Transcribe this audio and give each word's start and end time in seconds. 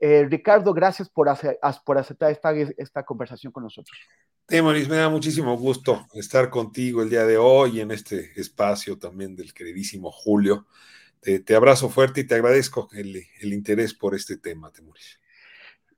Eh, 0.00 0.26
Ricardo, 0.28 0.74
gracias 0.74 1.08
por, 1.08 1.28
por 1.84 1.98
aceptar 1.98 2.30
esta, 2.30 2.52
esta 2.52 3.02
conversación 3.04 3.52
con 3.52 3.62
nosotros. 3.62 3.96
Temoris, 4.46 4.88
me 4.88 4.96
da 4.96 5.08
muchísimo 5.08 5.56
gusto 5.56 6.06
estar 6.14 6.50
contigo 6.50 7.02
el 7.02 7.10
día 7.10 7.24
de 7.24 7.36
hoy 7.36 7.80
en 7.80 7.90
este 7.90 8.38
espacio 8.40 8.98
también 8.98 9.34
del 9.34 9.52
queridísimo 9.52 10.12
Julio. 10.12 10.66
Te, 11.20 11.40
te 11.40 11.56
abrazo 11.56 11.88
fuerte 11.88 12.20
y 12.20 12.24
te 12.24 12.36
agradezco 12.36 12.88
el, 12.92 13.24
el, 13.40 13.52
interés 13.52 13.92
por 13.92 14.14
este 14.14 14.36
tema, 14.36 14.70
Temoris. 14.70 15.18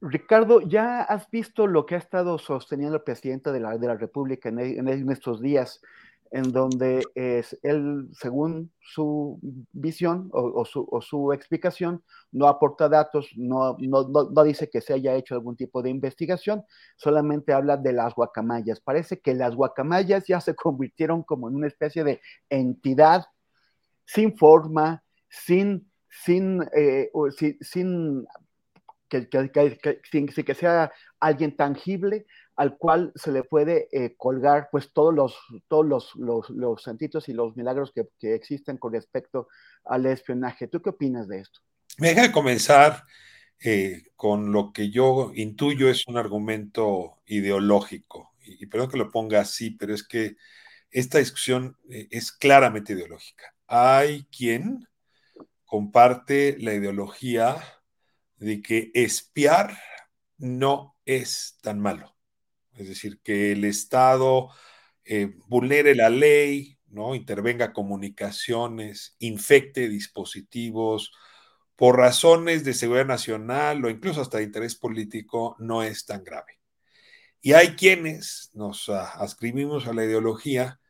Ricardo, 0.01 0.61
¿ya 0.63 1.03
has 1.03 1.29
visto 1.31 1.67
lo 1.67 1.85
que 1.85 1.97
ha 1.97 1.99
estado 1.99 2.39
sosteniendo 2.39 2.97
el 2.97 3.03
presidente 3.03 3.53
de 3.53 3.61
la, 3.61 3.77
de 3.77 3.87
la 3.87 3.97
República 3.97 4.49
en, 4.49 4.59
en 4.61 5.11
estos 5.11 5.43
días? 5.43 5.83
En 6.31 6.53
donde 6.53 7.03
es 7.15 7.59
él, 7.63 8.09
según 8.13 8.73
su 8.81 9.39
visión 9.73 10.29
o, 10.33 10.65
su, 10.65 10.87
o, 10.91 11.01
su, 11.01 11.33
explicación, 11.33 12.03
no 12.33 12.49
aporta 12.49 12.89
datos, 12.89 13.31
no, 13.37 13.77
no, 13.79 14.09
no, 14.09 14.45
dice 14.45 14.69
que 14.71 14.81
se 14.81 14.95
haya 14.95 15.15
hecho 15.15 15.35
algún 15.35 15.57
tipo 15.57 15.83
de 15.83 15.91
investigación, 15.91 16.65
solamente 16.97 17.53
habla 17.53 17.77
de 17.77 17.93
las 17.93 18.15
guacamayas. 18.15 18.81
Parece 18.81 19.21
que 19.21 19.35
las 19.35 19.55
guacamayas 19.55 20.27
ya 20.27 20.41
se 20.41 20.55
convirtieron 20.57 21.23
como 21.23 21.49
en 21.49 21.57
una 21.57 21.67
especie 21.67 22.05
de 22.05 22.21
entidad 22.49 23.27
sin 24.05 24.37
forma, 24.37 25.03
sin, 25.29 25.91
sin, 26.09 26.63
eh, 26.75 27.11
sin, 27.61 28.27
que, 29.09 29.29
que, 29.29 30.45
que 30.45 30.55
sea 30.55 30.91
alguien 31.21 31.57
tangible, 31.57 32.27
al 32.59 32.77
cual 32.77 33.13
se 33.15 33.31
le 33.31 33.45
puede 33.45 33.89
eh, 33.93 34.17
colgar 34.17 34.69
pues 34.73 34.93
todos 34.93 35.15
los, 35.15 35.39
todos 35.69 35.87
los, 35.87 36.17
los, 36.17 36.51
los 36.51 36.83
santitos 36.83 37.29
y 37.29 37.33
los 37.33 37.57
milagros 37.57 37.93
que, 37.93 38.09
que, 38.19 38.35
existen 38.35 38.79
con 38.79 38.93
respecto 38.93 39.47
al 39.85 40.07
espionaje. 40.07 40.67
¿Tú 40.67 40.83
qué 40.83 40.91
opinas 40.91 41.29
de 41.29 41.39
esto? 41.39 41.61
Me 41.99 42.09
deja 42.09 42.33
comenzar 42.33 43.05
eh, 43.61 44.09
con 44.17 44.51
lo 44.51 44.73
que 44.73 44.91
yo 44.91 45.31
intuyo 45.37 45.89
es 45.89 46.09
un 46.09 46.17
argumento 46.17 47.23
ideológico, 47.27 48.33
y, 48.43 48.65
y, 48.65 48.67
perdón 48.67 48.91
que 48.91 48.99
lo 48.99 49.13
ponga 49.13 49.41
así, 49.41 49.71
pero 49.71 49.95
es 49.95 50.03
que 50.03 50.35
esta 50.91 51.19
discusión 51.19 51.77
eh, 51.89 52.09
es 52.11 52.33
claramente 52.33 52.93
ideológica. 52.93 53.55
Hay 53.69 54.25
quien 54.37 54.89
comparte 55.65 56.57
la 56.59 56.75
ideología 56.75 57.57
de 58.39 58.61
que 58.63 58.91
espiar 58.95 59.79
no 60.39 60.97
es 61.05 61.57
tan 61.63 61.79
malo 61.79 62.18
es 62.79 62.89
decir, 62.89 63.21
que 63.23 63.53
el 63.53 63.65
Estado 63.65 64.51
eh, 65.05 65.35
vulnere 65.47 65.95
la 65.95 66.11
ley, 66.11 66.79
¿no? 66.89 67.15
intervenga 67.15 67.73
comunicaciones, 67.73 69.17
infecte 69.19 69.89
dispositivos, 69.89 71.13
por 71.77 71.97
razones 71.97 72.65
de 72.65 72.75
seguridad 72.75 73.07
nacional 73.07 73.85
o 73.85 73.91
incluso 73.91 74.21
hasta 74.21 74.39
de 74.39 74.45
interés 74.45 74.75
político, 74.75 75.57
no 75.61 75.83
es 75.83 76.05
tan 76.07 76.25
grave. 76.25 76.59
Y 77.41 77.53
hay 77.53 77.77
quienes 77.77 78.51
nos 78.53 78.89
ascribimos 78.89 79.87
a 79.87 79.93
la 79.93 80.05
ideología 80.05 80.81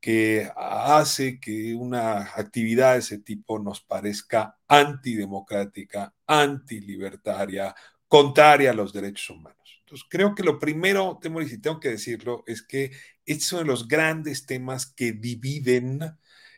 que 0.00 0.50
hace 0.56 1.40
que 1.40 1.74
una 1.74 2.20
actividad 2.20 2.94
de 2.94 3.00
ese 3.00 3.18
tipo 3.18 3.58
nos 3.58 3.82
parezca 3.82 4.56
antidemocrática, 4.68 6.14
antilibertaria, 6.26 7.74
contraria 8.08 8.70
a 8.70 8.74
los 8.74 8.92
derechos 8.92 9.30
humanos. 9.30 9.79
Creo 10.08 10.34
que 10.34 10.42
lo 10.42 10.58
primero, 10.58 11.18
y 11.22 11.58
tengo 11.58 11.80
que 11.80 11.90
decirlo, 11.90 12.44
es 12.46 12.62
que 12.62 12.92
este 13.26 13.42
es 13.44 13.52
uno 13.52 13.62
de 13.62 13.68
los 13.68 13.88
grandes 13.88 14.46
temas 14.46 14.86
que 14.86 15.12
dividen 15.12 16.00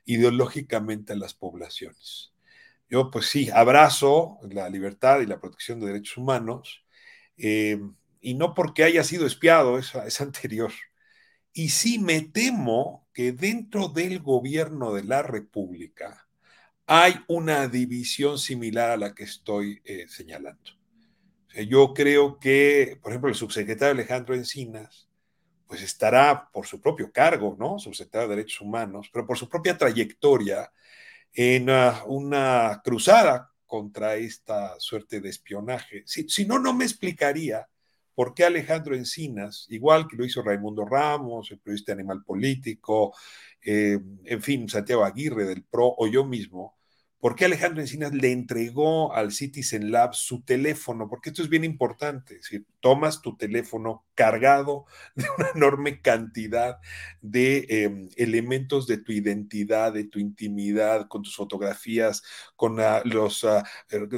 ideológicamente 0.05 1.13
a 1.13 1.17
las 1.17 1.35
poblaciones. 1.35 2.33
Yo, 2.89 3.11
pues 3.11 3.27
sí, 3.27 3.51
abrazo 3.51 4.39
la 4.51 4.69
libertad 4.69 5.21
y 5.21 5.27
la 5.27 5.41
protección 5.41 5.81
de 5.81 5.87
derechos 5.87 6.19
humanos, 6.19 6.85
eh, 7.37 7.81
y 8.21 8.35
no 8.35 8.55
porque 8.55 8.85
haya 8.85 9.05
sido 9.05 9.27
espiado, 9.27 9.79
es, 9.79 9.95
es 9.95 10.21
anterior. 10.21 10.73
Y 11.53 11.71
sí 11.71 11.99
me 11.99 12.23
temo 12.23 13.09
que 13.13 13.33
dentro 13.33 13.89
del 13.89 14.21
gobierno 14.21 14.93
de 14.95 15.05
la 15.05 15.23
República 15.23 16.29
hay 16.87 17.15
una 17.29 17.69
división 17.69 18.39
similar 18.39 18.91
a 18.91 18.97
la 18.97 19.15
que 19.15 19.25
estoy 19.25 19.81
eh, 19.85 20.07
señalando. 20.09 20.82
Yo 21.69 21.93
creo 21.95 22.39
que, 22.39 22.99
por 23.03 23.13
ejemplo, 23.13 23.29
el 23.29 23.35
subsecretario 23.35 23.93
Alejandro 23.93 24.35
Encinas, 24.35 25.09
pues 25.67 25.83
estará 25.83 26.51
por 26.53 26.67
su 26.67 26.81
propio 26.81 27.11
cargo, 27.13 27.57
¿no? 27.59 27.79
Subsecretario 27.79 28.29
de 28.29 28.37
Derechos 28.37 28.61
Humanos, 28.61 29.09
pero 29.13 29.27
por 29.27 29.39
su 29.39 29.49
propia 29.49 29.77
trayectoria 29.77 30.71
en 31.33 31.71
uh, 31.71 32.05
una 32.07 32.81
cruzada 32.85 33.51
contra 33.67 34.17
esta 34.17 34.79
suerte 34.79 35.21
de 35.21 35.31
espionaje. 35.31 36.03
Si, 36.07 36.29
si, 36.29 36.45
no, 36.45 36.59
no 36.59 36.75
me 36.75 36.85
explicaría 36.85 37.67
por 38.15 38.35
qué 38.35 38.45
Alejandro 38.45 38.95
Encinas, 38.95 39.67
igual 39.71 40.07
que 40.07 40.17
lo 40.17 40.25
hizo 40.25 40.43
Raimundo 40.43 40.85
Ramos, 40.85 41.51
el 41.51 41.59
periodista 41.59 41.93
animal 41.93 42.23
político, 42.23 43.15
eh, 43.63 43.99
en 44.25 44.43
fin, 44.43 44.69
Santiago 44.69 45.05
Aguirre 45.05 45.47
del 45.47 45.65
PRO 45.65 45.95
o 45.97 46.07
yo 46.07 46.25
mismo, 46.25 46.77
¿Por 47.23 47.37
qué 47.37 47.45
Alejandro 47.45 47.81
Encinas 47.81 48.13
le 48.13 48.33
entregó 48.33 49.15
al 49.15 49.31
Citizen 49.31 49.93
Lab 49.93 50.13
su 50.13 50.43
teléfono? 50.43 51.09
Porque 51.09 51.31
esto 51.31 51.41
es 51.41 51.49
bien 51.49 51.63
importante. 51.63 52.35
Es 52.35 52.41
decir, 52.41 52.67
tomas 52.81 53.23
tu 53.23 53.37
teléfono 53.37 54.05
cargado 54.17 54.87
de 55.15 55.27
una 55.39 55.51
enorme 55.55 56.01
cantidad 56.01 56.79
de 57.21 57.59
eh, 57.69 58.09
elementos 58.17 58.89
de 58.89 58.99
tu 58.99 59.13
identidad, 59.13 59.93
de 59.93 60.03
tu 60.03 60.19
intimidad, 60.19 61.07
con 61.07 61.23
tus 61.23 61.37
fotografías, 61.37 62.25
con 62.57 62.81
uh, 62.81 63.03
los 63.05 63.45
uh, 63.45 63.63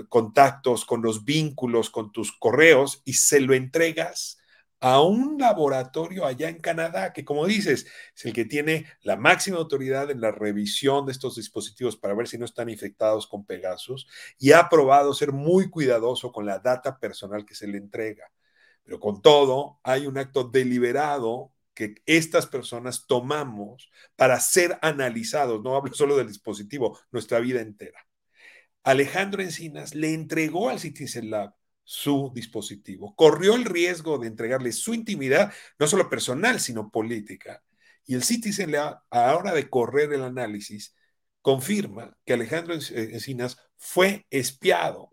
contactos, 0.09 0.87
con 0.87 1.03
los 1.03 1.27
vínculos, 1.27 1.91
con 1.91 2.11
tus 2.11 2.33
correos, 2.33 3.03
y 3.05 3.13
se 3.13 3.41
lo 3.41 3.53
entregas 3.53 4.39
a 4.85 5.01
un 5.01 5.39
laboratorio 5.39 6.27
allá 6.27 6.51
en 6.51 6.61
Canadá, 6.61 7.15
que 7.15 7.25
como 7.25 7.47
dices, 7.47 7.87
es 8.15 8.25
el 8.27 8.35
que 8.35 8.45
tiene 8.45 8.85
la 9.01 9.17
máxima 9.17 9.57
autoridad 9.57 10.11
en 10.11 10.21
la 10.21 10.31
revisión 10.31 11.07
de 11.07 11.13
estos 11.13 11.37
dispositivos 11.37 11.97
para 11.97 12.13
ver 12.13 12.29
si 12.29 12.37
no 12.37 12.45
están 12.45 12.69
infectados 12.69 13.27
con 13.27 13.47
Pegasus 13.47 14.07
y 14.39 14.53
ha 14.53 14.69
probado 14.69 15.15
ser 15.15 15.33
muy 15.33 15.71
cuidadoso 15.71 16.33
con 16.33 16.45
la 16.45 16.59
data 16.59 16.99
personal 16.99 17.47
que 17.47 17.55
se 17.55 17.67
le 17.67 17.79
entrega. 17.79 18.31
Pero 18.83 19.01
con 19.01 19.23
todo, 19.23 19.81
hay 19.85 20.07
un 20.07 20.19
acto 20.19 20.45
deliberado 20.45 21.55
que 21.73 21.95
estas 22.05 22.47
personas 22.47 23.07
tomamos 23.07 23.91
para 24.17 24.39
ser 24.39 24.79
analizados, 24.83 25.63
no 25.63 25.77
hablo 25.77 25.95
solo 25.95 26.15
del 26.15 26.29
dispositivo, 26.29 27.01
nuestra 27.11 27.41
vida 27.41 27.63
entera. 27.63 28.07
Alejandro 28.83 29.43
Encinas 29.43 29.95
le 29.95 30.13
entregó 30.13 30.69
al 30.69 30.79
Citizen 30.79 31.31
Lab 31.31 31.55
su 31.85 32.33
dispositivo. 32.35 33.15
Corrió 33.15 33.55
el 33.55 33.65
riesgo 33.65 34.19
de 34.19 34.29
entregarle 34.29 34.73
su 34.73 34.95
intimidad, 34.95 35.53
no 35.79 35.87
solo 35.87 36.09
personal, 36.09 36.61
sino 36.61 36.91
política. 36.91 37.63
Y 38.07 38.15
el 38.15 38.25
Citizen, 38.25 38.75
a 38.75 39.03
la 39.11 39.37
hora 39.37 39.53
de 39.53 39.69
correr 39.69 40.13
el 40.13 40.23
análisis, 40.23 40.95
confirma 41.43 42.17
que 42.25 42.33
Alejandro 42.33 42.75
Encinas 42.75 43.59
fue 43.77 44.27
espiado 44.31 45.11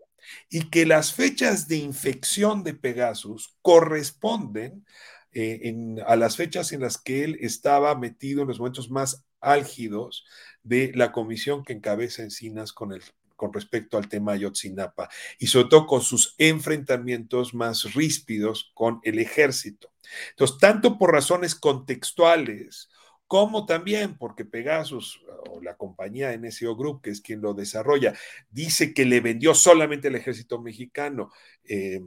y 0.48 0.70
que 0.70 0.86
las 0.86 1.12
fechas 1.12 1.68
de 1.68 1.76
infección 1.76 2.64
de 2.64 2.74
Pegasus 2.74 3.56
corresponden 3.60 4.86
eh, 5.32 5.96
a 6.06 6.16
las 6.16 6.36
fechas 6.36 6.72
en 6.72 6.80
las 6.80 6.98
que 6.98 7.24
él 7.24 7.38
estaba 7.40 7.94
metido 7.96 8.42
en 8.42 8.48
los 8.48 8.58
momentos 8.58 8.90
más 8.90 9.24
álgidos 9.40 10.24
de 10.62 10.92
la 10.94 11.12
comisión 11.12 11.64
que 11.64 11.72
encabeza 11.72 12.22
Encinas 12.22 12.72
con, 12.72 12.92
el, 12.92 13.02
con 13.42 13.52
respecto 13.52 13.98
al 13.98 14.08
tema 14.08 14.34
Ayotzinapa 14.34 15.08
y 15.36 15.48
sobre 15.48 15.68
todo 15.68 15.88
con 15.88 16.00
sus 16.00 16.36
enfrentamientos 16.38 17.54
más 17.54 17.92
ríspidos 17.92 18.70
con 18.72 19.00
el 19.02 19.18
ejército. 19.18 19.92
Entonces, 20.30 20.58
tanto 20.58 20.96
por 20.96 21.10
razones 21.10 21.56
contextuales 21.56 22.88
como 23.26 23.66
también 23.66 24.16
porque 24.16 24.44
Pegasus 24.44 25.20
o 25.50 25.60
la 25.60 25.76
compañía 25.76 26.36
NSO 26.38 26.76
Group, 26.76 27.02
que 27.02 27.10
es 27.10 27.20
quien 27.20 27.40
lo 27.40 27.52
desarrolla, 27.52 28.14
dice 28.48 28.94
que 28.94 29.06
le 29.06 29.20
vendió 29.20 29.54
solamente 29.54 30.06
al 30.06 30.14
ejército 30.14 30.62
mexicano. 30.62 31.32
Eh, 31.64 32.00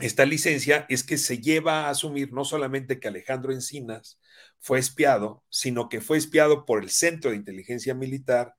esta 0.00 0.24
licencia 0.24 0.86
es 0.88 1.04
que 1.04 1.18
se 1.18 1.38
lleva 1.38 1.82
a 1.82 1.90
asumir 1.90 2.32
no 2.32 2.46
solamente 2.46 2.98
que 2.98 3.08
Alejandro 3.08 3.52
Encinas 3.52 4.18
fue 4.58 4.78
espiado, 4.78 5.44
sino 5.50 5.90
que 5.90 6.00
fue 6.00 6.16
espiado 6.16 6.64
por 6.64 6.82
el 6.82 6.88
Centro 6.88 7.30
de 7.30 7.36
Inteligencia 7.36 7.94
Militar 7.94 8.55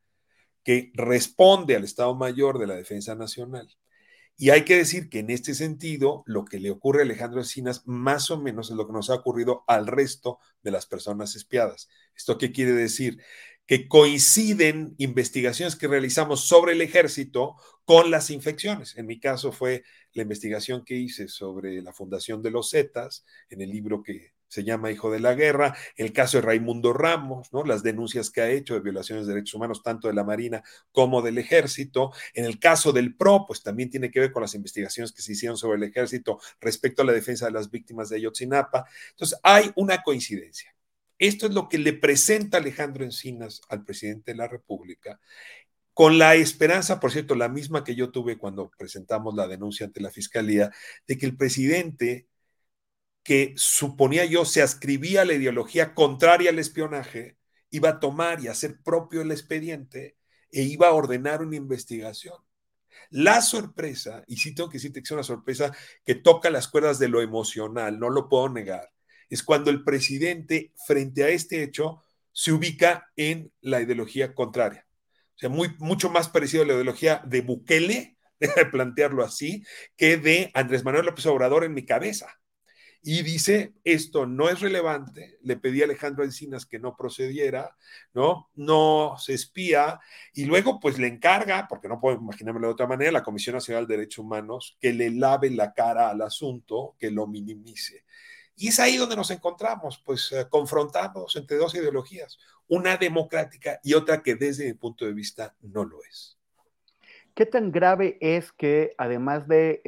que 0.67 0.91
responde 0.95 1.77
al 1.77 1.85
Estado 1.85 2.13
Mayor 2.13 2.59
de 2.59 2.67
la 2.67 2.75
Defensa 2.75 3.15
Nacional. 3.15 3.69
Y 4.35 4.49
hay 4.49 4.65
que 4.65 4.75
decir 4.75 5.07
que 5.07 5.19
en 5.19 5.29
este 5.29 5.55
sentido, 5.55 6.23
lo 6.25 6.43
que 6.43 6.59
le 6.59 6.71
ocurre 6.71 6.99
a 6.99 7.03
Alejandro 7.05 7.39
Encinas 7.39 7.83
más 7.85 8.29
o 8.31 8.37
menos 8.37 8.69
es 8.69 8.75
lo 8.75 8.85
que 8.85 8.91
nos 8.91 9.09
ha 9.09 9.13
ocurrido 9.13 9.63
al 9.65 9.87
resto 9.87 10.39
de 10.63 10.71
las 10.71 10.85
personas 10.85 11.37
espiadas. 11.37 11.87
¿Esto 12.17 12.37
qué 12.37 12.51
quiere 12.51 12.73
decir? 12.73 13.23
Que 13.65 13.87
coinciden 13.87 14.93
investigaciones 14.97 15.77
que 15.77 15.87
realizamos 15.87 16.41
sobre 16.41 16.73
el 16.73 16.81
ejército 16.81 17.55
con 17.85 18.11
las 18.11 18.29
infecciones. 18.29 18.97
En 18.97 19.05
mi 19.05 19.21
caso 19.21 19.53
fue 19.53 19.85
la 20.11 20.23
investigación 20.23 20.83
que 20.83 20.95
hice 20.95 21.29
sobre 21.29 21.81
la 21.81 21.93
fundación 21.93 22.41
de 22.41 22.51
los 22.51 22.71
Zetas, 22.71 23.23
en 23.49 23.61
el 23.61 23.69
libro 23.69 24.03
que 24.03 24.33
se 24.47 24.63
llama 24.63 24.91
Hijo 24.91 25.11
de 25.11 25.19
la 25.19 25.33
Guerra, 25.33 25.75
el 25.95 26.13
caso 26.13 26.37
de 26.37 26.41
Raimundo 26.41 26.93
Ramos, 26.93 27.51
¿no? 27.51 27.63
las 27.63 27.83
denuncias 27.83 28.29
que 28.29 28.41
ha 28.41 28.49
hecho 28.49 28.73
de 28.73 28.79
violaciones 28.79 29.27
de 29.27 29.33
derechos 29.33 29.55
humanos 29.55 29.83
tanto 29.83 30.07
de 30.07 30.13
la 30.13 30.23
Marina 30.23 30.63
como 30.91 31.21
del 31.21 31.37
Ejército. 31.37 32.11
En 32.33 32.45
el 32.45 32.59
caso 32.59 32.91
del 32.91 33.15
PRO, 33.15 33.45
pues 33.47 33.63
también 33.63 33.89
tiene 33.89 34.11
que 34.11 34.19
ver 34.19 34.31
con 34.31 34.41
las 34.41 34.55
investigaciones 34.55 35.11
que 35.11 35.21
se 35.21 35.33
hicieron 35.33 35.57
sobre 35.57 35.77
el 35.77 35.83
Ejército 35.83 36.39
respecto 36.59 37.01
a 37.01 37.05
la 37.05 37.13
defensa 37.13 37.45
de 37.45 37.51
las 37.51 37.69
víctimas 37.69 38.09
de 38.09 38.17
Ayotzinapa. 38.17 38.85
Entonces, 39.11 39.39
hay 39.43 39.71
una 39.75 40.01
coincidencia. 40.03 40.73
Esto 41.19 41.47
es 41.47 41.53
lo 41.53 41.67
que 41.67 41.79
le 41.79 41.93
presenta 41.93 42.57
Alejandro 42.57 43.03
Encinas 43.03 43.61
al 43.69 43.83
presidente 43.83 44.31
de 44.31 44.37
la 44.37 44.47
República, 44.47 45.19
con 45.93 46.19
la 46.19 46.35
esperanza, 46.35 46.99
por 46.99 47.11
cierto, 47.11 47.33
la 47.33 47.49
misma 47.49 47.83
que 47.83 47.95
yo 47.95 48.11
tuve 48.11 48.37
cuando 48.37 48.69
presentamos 48.77 49.33
la 49.33 49.47
denuncia 49.47 49.87
ante 49.87 49.99
la 49.99 50.11
Fiscalía, 50.11 50.71
de 51.07 51.17
que 51.17 51.25
el 51.25 51.35
presidente 51.35 52.27
que 53.27 53.53
suponía 53.57 54.23
yo 54.23 54.45
se 54.45 54.61
ascribía 54.61 55.23
a 55.23 55.25
la 55.25 55.33
ideología 55.33 55.93
contraria 55.93 56.49
al 56.49 56.59
espionaje, 56.59 57.37
iba 57.69 57.89
a 57.89 57.99
tomar 57.99 58.39
y 58.39 58.47
hacer 58.47 58.81
propio 58.81 59.21
el 59.21 59.31
expediente 59.31 60.15
e 60.49 60.61
iba 60.61 60.87
a 60.87 60.93
ordenar 60.93 61.41
una 61.41 61.57
investigación. 61.57 62.35
La 63.09 63.41
sorpresa, 63.41 64.23
y 64.27 64.37
sí 64.37 64.55
tengo 64.55 64.69
que 64.69 64.77
decirte 64.77 65.01
que 65.01 65.07
es 65.07 65.11
una 65.11 65.23
sorpresa 65.23 65.75
que 66.05 66.15
toca 66.15 66.49
las 66.49 66.69
cuerdas 66.69 66.99
de 66.99 67.09
lo 67.09 67.21
emocional, 67.21 67.99
no 67.99 68.09
lo 68.09 68.29
puedo 68.29 68.47
negar, 68.47 68.93
es 69.29 69.43
cuando 69.43 69.71
el 69.71 69.83
presidente, 69.83 70.71
frente 70.87 71.25
a 71.25 71.27
este 71.27 71.63
hecho, 71.63 72.01
se 72.31 72.53
ubica 72.53 73.11
en 73.17 73.51
la 73.59 73.81
ideología 73.81 74.33
contraria. 74.35 74.87
O 75.35 75.39
sea, 75.39 75.49
mucho 75.49 76.09
más 76.09 76.29
parecido 76.29 76.63
a 76.63 76.65
la 76.65 76.75
ideología 76.75 77.21
de 77.25 77.41
Bukele, 77.41 78.17
de 78.39 78.65
plantearlo 78.71 79.25
así, 79.25 79.65
que 79.97 80.15
de 80.15 80.49
Andrés 80.53 80.85
Manuel 80.85 81.07
López 81.07 81.25
Obrador 81.25 81.65
en 81.65 81.73
mi 81.73 81.85
cabeza 81.85 82.29
y 83.01 83.21
dice, 83.23 83.73
esto 83.83 84.25
no 84.25 84.49
es 84.49 84.59
relevante, 84.59 85.37
le 85.41 85.57
pedí 85.57 85.81
a 85.81 85.85
Alejandro 85.85 86.23
Encinas 86.23 86.65
que 86.65 86.79
no 86.79 86.95
procediera, 86.95 87.75
¿no? 88.13 88.49
No 88.55 89.15
se 89.17 89.33
espía, 89.33 89.99
y 90.33 90.45
luego 90.45 90.79
pues 90.79 90.97
le 90.97 91.07
encarga, 91.07 91.67
porque 91.69 91.87
no 91.87 91.99
puedo 91.99 92.17
imaginarme 92.17 92.61
de 92.61 92.67
otra 92.67 92.87
manera, 92.87 93.11
la 93.11 93.23
Comisión 93.23 93.55
Nacional 93.55 93.87
de 93.87 93.97
Derechos 93.97 94.25
Humanos, 94.25 94.77
que 94.79 94.93
le 94.93 95.11
lave 95.11 95.49
la 95.51 95.73
cara 95.73 96.09
al 96.09 96.21
asunto, 96.21 96.95
que 96.99 97.11
lo 97.11 97.27
minimice. 97.27 98.03
Y 98.55 98.69
es 98.69 98.79
ahí 98.79 98.97
donde 98.97 99.15
nos 99.15 99.29
encontramos, 99.29 100.01
pues 100.03 100.31
eh, 100.31 100.47
confrontamos 100.49 101.35
entre 101.35 101.57
dos 101.57 101.75
ideologías, 101.75 102.39
una 102.67 102.97
democrática 102.97 103.79
y 103.83 103.93
otra 103.93 104.23
que 104.23 104.35
desde 104.35 104.65
mi 104.65 104.73
punto 104.73 105.05
de 105.05 105.13
vista 105.13 105.55
no 105.61 105.85
lo 105.85 106.03
es. 106.03 106.37
¿Qué 107.35 107.45
tan 107.45 107.71
grave 107.71 108.17
es 108.19 108.51
que 108.51 108.95
además 108.97 109.47
de, 109.47 109.81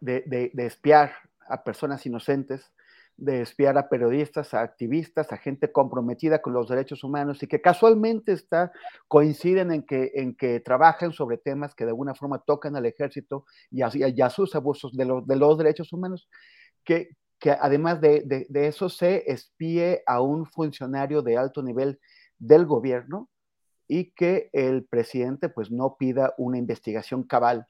de, 0.00 0.50
de 0.54 0.66
espiar 0.66 1.12
a 1.52 1.62
personas 1.64 2.04
inocentes, 2.06 2.72
de 3.16 3.42
espiar 3.42 3.76
a 3.78 3.88
periodistas, 3.88 4.54
a 4.54 4.62
activistas, 4.62 5.32
a 5.32 5.36
gente 5.36 5.70
comprometida 5.70 6.40
con 6.40 6.54
los 6.54 6.68
derechos 6.68 7.04
humanos 7.04 7.42
y 7.42 7.46
que 7.46 7.60
casualmente 7.60 8.32
está, 8.32 8.72
coinciden 9.06 9.70
en 9.70 9.82
que, 9.82 10.12
en 10.14 10.34
que 10.34 10.60
trabajan 10.60 11.12
sobre 11.12 11.38
temas 11.38 11.74
que 11.74 11.84
de 11.84 11.90
alguna 11.90 12.14
forma 12.14 12.38
tocan 12.38 12.74
al 12.74 12.86
ejército 12.86 13.44
y 13.70 13.82
a, 13.82 14.30
sus 14.30 14.54
abusos 14.54 14.96
de, 14.96 15.04
de, 15.26 15.36
los 15.36 15.58
derechos 15.58 15.92
humanos, 15.92 16.28
que, 16.84 17.10
que 17.38 17.50
además 17.50 18.00
de, 18.00 18.22
de, 18.24 18.46
de, 18.48 18.66
eso 18.66 18.88
se 18.88 19.30
espíe 19.30 20.02
a 20.06 20.20
un 20.20 20.46
funcionario 20.46 21.22
de 21.22 21.36
alto 21.36 21.62
nivel 21.62 22.00
del 22.38 22.66
gobierno 22.66 23.28
y 23.86 24.12
que 24.12 24.48
el 24.52 24.84
presidente 24.86 25.48
pues 25.48 25.70
no 25.70 25.96
pida 25.98 26.34
una 26.38 26.58
investigación 26.58 27.24
cabal 27.24 27.66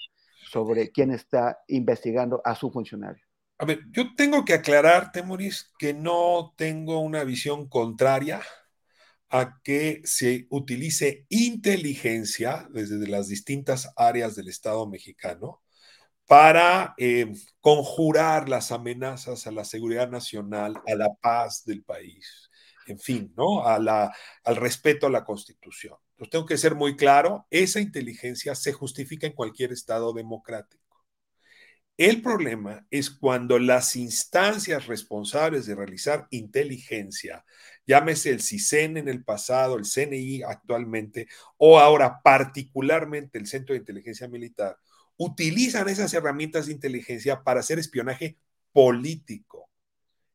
sobre 0.51 0.91
quién 0.91 1.11
está 1.11 1.59
investigando 1.67 2.41
a 2.45 2.55
su 2.55 2.71
funcionario. 2.71 3.25
A 3.59 3.65
ver, 3.65 3.85
yo 3.93 4.15
tengo 4.17 4.45
que 4.45 4.55
aclarar, 4.55 5.13
Temoris, 5.13 5.73
que 5.79 5.95
no 5.95 6.53
tengo 6.57 6.99
una 7.01 7.23
visión 7.25 7.69
contraria 7.69 8.43
a 9.31 9.61
que 9.65 10.03
se 10.05 10.47
utilice 10.51 11.27
inteligencia 11.31 12.69
desde 12.71 13.07
las 13.09 13.29
distintas 13.29 13.93
áreas 13.97 14.35
del 14.37 14.49
Estado 14.49 14.87
mexicano 14.89 15.63
para 16.27 16.95
eh, 16.99 17.33
conjurar 17.61 18.49
las 18.49 18.73
amenazas 18.73 19.47
a 19.47 19.53
la 19.53 19.65
seguridad 19.65 20.11
nacional, 20.11 20.75
a 20.87 20.95
la 20.95 21.09
paz 21.21 21.65
del 21.65 21.85
país, 21.85 22.51
en 22.87 22.99
fin, 22.99 23.33
¿no? 23.37 23.67
A 23.67 23.79
la, 23.79 24.13
al 24.45 24.57
respeto 24.57 25.07
a 25.07 25.11
la 25.11 25.25
Constitución. 25.25 25.97
Entonces, 26.13 26.31
tengo 26.31 26.47
que 26.47 26.59
ser 26.59 26.75
muy 26.75 26.97
claro, 26.97 27.47
esa 27.51 27.81
inteligencia 27.81 28.55
se 28.55 28.73
justifica 28.73 29.27
en 29.27 29.35
cualquier 29.35 29.73
Estado 29.73 30.13
democrático. 30.13 30.82
El 31.99 32.23
problema 32.23 32.87
es 32.91 33.11
cuando 33.11 33.59
las 33.59 33.97
instancias 33.97 34.87
responsables 34.87 35.67
de 35.67 35.75
realizar 35.75 36.27
inteligencia, 36.31 37.45
llámese 37.87 38.31
el 38.31 38.41
CISEN 38.41 38.97
en 38.97 39.09
el 39.09 39.23
pasado, 39.25 39.77
el 39.77 39.85
CNI 39.85 40.43
actualmente, 40.43 41.29
o 41.59 41.79
ahora 41.79 42.21
particularmente 42.23 43.39
el 43.39 43.47
Centro 43.47 43.75
de 43.75 43.81
Inteligencia 43.81 44.27
Militar, 44.27 44.79
utilizan 45.19 45.89
esas 45.89 46.13
herramientas 46.15 46.67
de 46.67 46.73
inteligencia 46.73 47.43
para 47.45 47.61
hacer 47.61 47.79
espionaje 47.79 48.39
político. 48.73 49.71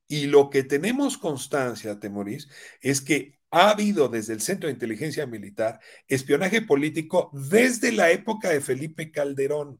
Y 0.07 0.27
lo 0.27 0.49
que 0.49 0.63
tenemos 0.63 1.17
constancia, 1.17 1.99
Temorís, 1.99 2.47
es 2.81 3.01
que 3.01 3.39
ha 3.51 3.71
habido 3.71 4.09
desde 4.09 4.33
el 4.33 4.41
Centro 4.41 4.67
de 4.67 4.73
Inteligencia 4.73 5.25
Militar 5.25 5.79
espionaje 6.07 6.61
político 6.61 7.31
desde 7.33 7.91
la 7.91 8.11
época 8.11 8.49
de 8.49 8.61
Felipe 8.61 9.11
Calderón 9.11 9.79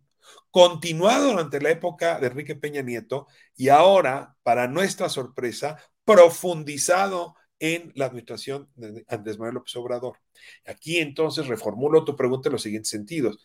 continuado 0.52 1.32
durante 1.32 1.62
la 1.62 1.70
época 1.72 2.20
de 2.20 2.28
Enrique 2.28 2.56
Peña 2.56 2.82
Nieto 2.82 3.28
y 3.56 3.70
ahora, 3.70 4.36
para 4.44 4.68
nuestra 4.68 5.10
sorpresa, 5.10 5.78
profundizado 6.06 7.36
en 7.60 7.92
la 7.96 8.06
administración 8.06 8.70
de 8.76 9.04
Andrés 9.08 9.38
Manuel 9.38 9.56
López 9.56 9.76
Obrador. 9.76 10.20
Aquí 10.66 10.98
entonces 10.98 11.48
reformulo 11.48 12.06
tu 12.06 12.16
pregunta 12.16 12.50
en 12.50 12.54
los 12.54 12.62
siguientes 12.62 12.90
sentidos. 12.90 13.40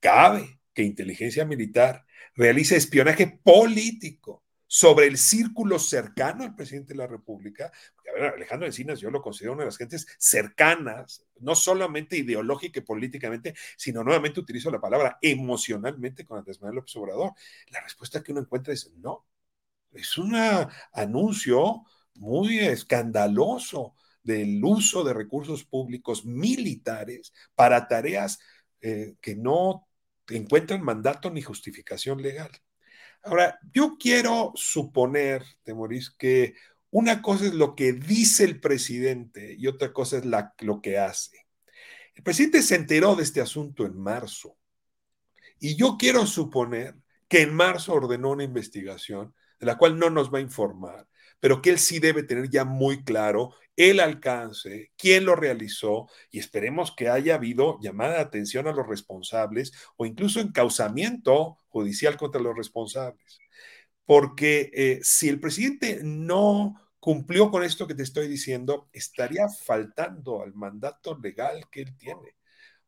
¿Cabe 0.00 0.60
que 0.74 0.82
inteligencia 0.82 1.44
militar 1.44 2.04
realice 2.34 2.76
espionaje 2.76 3.40
político 3.42 4.44
sobre 4.66 5.08
el 5.08 5.18
círculo 5.18 5.80
cercano 5.80 6.44
al 6.44 6.54
presidente 6.54 6.94
de 6.94 6.98
la 6.98 7.08
República, 7.08 7.72
a 8.10 8.20
ver, 8.20 8.34
Alejandro 8.34 8.66
Encinas 8.66 9.00
yo 9.00 9.10
lo 9.10 9.22
considero 9.22 9.52
una 9.52 9.62
de 9.62 9.66
las 9.66 9.78
gentes 9.78 10.06
cercanas, 10.18 11.26
no 11.40 11.54
solamente 11.54 12.16
ideológica 12.16 12.80
y 12.80 12.82
políticamente, 12.82 13.54
sino 13.76 14.04
nuevamente 14.04 14.40
utilizo 14.40 14.70
la 14.70 14.80
palabra 14.80 15.18
emocionalmente 15.22 16.24
con 16.24 16.38
Andrés 16.38 16.60
Manuel 16.60 16.76
López 16.76 16.96
Obrador. 16.96 17.32
La 17.70 17.80
respuesta 17.80 18.22
que 18.22 18.32
uno 18.32 18.40
encuentra 18.40 18.74
es 18.74 18.90
no. 18.96 19.26
Es 19.92 20.18
un 20.18 20.34
anuncio 20.92 21.84
muy 22.14 22.58
escandaloso 22.58 23.94
del 24.22 24.62
uso 24.62 25.02
de 25.04 25.14
recursos 25.14 25.64
públicos 25.64 26.24
militares 26.24 27.32
para 27.54 27.88
tareas 27.88 28.38
eh, 28.80 29.14
que 29.20 29.34
no 29.34 29.88
encuentran 30.28 30.82
mandato 30.82 31.30
ni 31.30 31.42
justificación 31.42 32.22
legal. 32.22 32.50
Ahora, 33.22 33.58
yo 33.72 33.96
quiero 33.98 34.52
suponer, 34.54 35.44
Temoris, 35.62 36.10
que 36.10 36.54
una 36.90 37.22
cosa 37.22 37.46
es 37.46 37.54
lo 37.54 37.74
que 37.74 37.92
dice 37.92 38.44
el 38.44 38.60
presidente 38.60 39.54
y 39.56 39.66
otra 39.66 39.92
cosa 39.92 40.18
es 40.18 40.24
lo 40.24 40.80
que 40.82 40.98
hace. 40.98 41.46
El 42.14 42.22
presidente 42.22 42.62
se 42.62 42.74
enteró 42.76 43.14
de 43.16 43.22
este 43.22 43.40
asunto 43.40 43.86
en 43.86 43.98
marzo 43.98 44.58
Y 45.58 45.76
yo 45.76 45.96
quiero 45.98 46.26
suponer 46.26 46.96
que 47.28 47.42
en 47.42 47.54
marzo 47.54 47.94
ordenó 47.94 48.30
una 48.30 48.44
investigación 48.44 49.34
de 49.58 49.66
la 49.66 49.78
cual 49.78 49.98
no 49.98 50.10
nos 50.10 50.32
va 50.32 50.38
a 50.38 50.42
informar, 50.42 51.06
pero 51.38 51.62
que 51.62 51.70
él 51.70 51.78
sí 51.78 51.98
debe 51.98 52.22
tener 52.22 52.50
ya 52.50 52.64
muy 52.64 53.04
claro 53.04 53.54
el 53.76 54.00
alcance, 54.00 54.90
quién 54.96 55.24
lo 55.24 55.36
realizó 55.36 56.08
y 56.30 56.38
esperemos 56.38 56.94
que 56.94 57.08
haya 57.08 57.36
habido 57.36 57.78
llamada 57.80 58.14
de 58.14 58.20
atención 58.20 58.66
a 58.66 58.72
los 58.72 58.86
responsables 58.86 59.72
o 59.96 60.06
incluso 60.06 60.40
encausamiento 60.40 61.58
judicial 61.68 62.16
contra 62.16 62.40
los 62.40 62.56
responsables. 62.56 63.38
Porque 64.10 64.72
eh, 64.74 64.98
si 65.04 65.28
el 65.28 65.38
presidente 65.38 66.00
no 66.02 66.74
cumplió 66.98 67.48
con 67.52 67.62
esto 67.62 67.86
que 67.86 67.94
te 67.94 68.02
estoy 68.02 68.26
diciendo, 68.26 68.88
estaría 68.92 69.48
faltando 69.48 70.42
al 70.42 70.52
mandato 70.52 71.16
legal 71.16 71.70
que 71.70 71.82
él 71.82 71.96
tiene. 71.96 72.34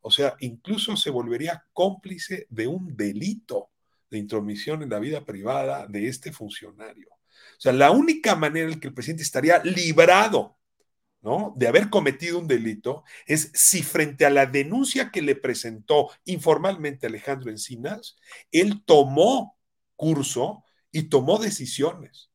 O 0.01 0.11
sea, 0.11 0.35
incluso 0.41 0.97
se 0.97 1.11
volvería 1.11 1.65
cómplice 1.73 2.49
de 2.51 2.67
un 2.67 2.97
delito 2.97 3.71
de 4.11 4.19
intromisión 4.19 4.83
en 4.83 4.91
la 4.91 4.99
vida 4.99 5.25
privada 5.25 5.87
de 5.87 6.09
este 6.09 6.33
funcionario. 6.33 7.11
O 7.13 7.61
sea, 7.61 7.73
la 7.73 7.93
única 7.93 8.35
manera 8.35 8.73
en 8.73 8.81
que 8.81 8.89
el 8.89 8.95
presidente 8.95 9.23
estaría 9.23 9.63
librado 9.63 10.59
¿no? 11.21 11.55
de 11.57 11.69
haber 11.69 11.89
cometido 11.89 12.41
un 12.41 12.49
delito 12.49 13.05
es 13.27 13.53
si 13.55 13.85
frente 13.85 14.27
a 14.27 14.31
la 14.31 14.47
denuncia 14.47 15.13
que 15.13 15.23
le 15.23 15.37
presentó 15.37 16.11
informalmente 16.25 17.07
Alejandro 17.07 17.49
Encinas, 17.49 18.17
él 18.51 18.83
tomó 18.85 19.57
curso 19.95 20.65
y 20.93 21.05
tomó 21.05 21.39
decisiones. 21.39 22.31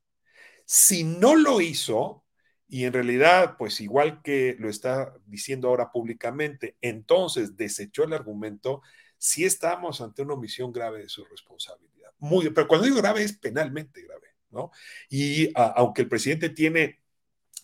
Si 0.66 1.04
no 1.04 1.36
lo 1.36 1.62
hizo, 1.62 2.26
y 2.68 2.84
en 2.84 2.94
realidad, 2.94 3.56
pues 3.58 3.80
igual 3.80 4.22
que 4.22 4.58
lo 4.60 4.70
está 4.70 5.14
diciendo 5.26 5.70
ahora 5.70 5.92
públicamente, 5.92 6.76
entonces 6.82 7.56
desechó 7.56 8.04
el 8.04 8.14
argumento, 8.14 8.82
si 9.18 9.46
estamos 9.46 10.02
ante 10.02 10.22
una 10.22 10.34
omisión 10.34 10.74
grave 10.74 11.04
de 11.04 11.10
su 11.10 11.24
responsabilidad. 11.26 12.12
Muy, 12.20 12.50
pero 12.50 12.68
cuando 12.68 12.86
digo 12.86 12.98
grave 12.98 13.24
es 13.24 13.38
penalmente 13.38 14.02
grave, 14.02 14.36
¿no? 14.50 14.72
Y 15.10 15.52
aunque 15.56 16.02
el 16.02 16.10
presidente 16.10 16.50
tiene 16.50 17.02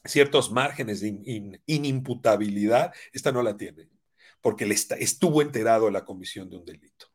ciertos 0.06 0.52
márgenes 0.52 1.02
de 1.02 1.60
inimputabilidad, 1.66 2.94
esta 3.12 3.32
no 3.32 3.42
la 3.42 3.58
tiene, 3.58 3.90
porque 4.42 4.66
le 4.66 4.76
estuvo 4.76 5.42
enterado 5.42 5.88
de 5.88 5.92
la 5.92 6.06
comisión 6.06 6.50
de 6.50 6.58
un 6.58 6.66
delito. 6.66 7.08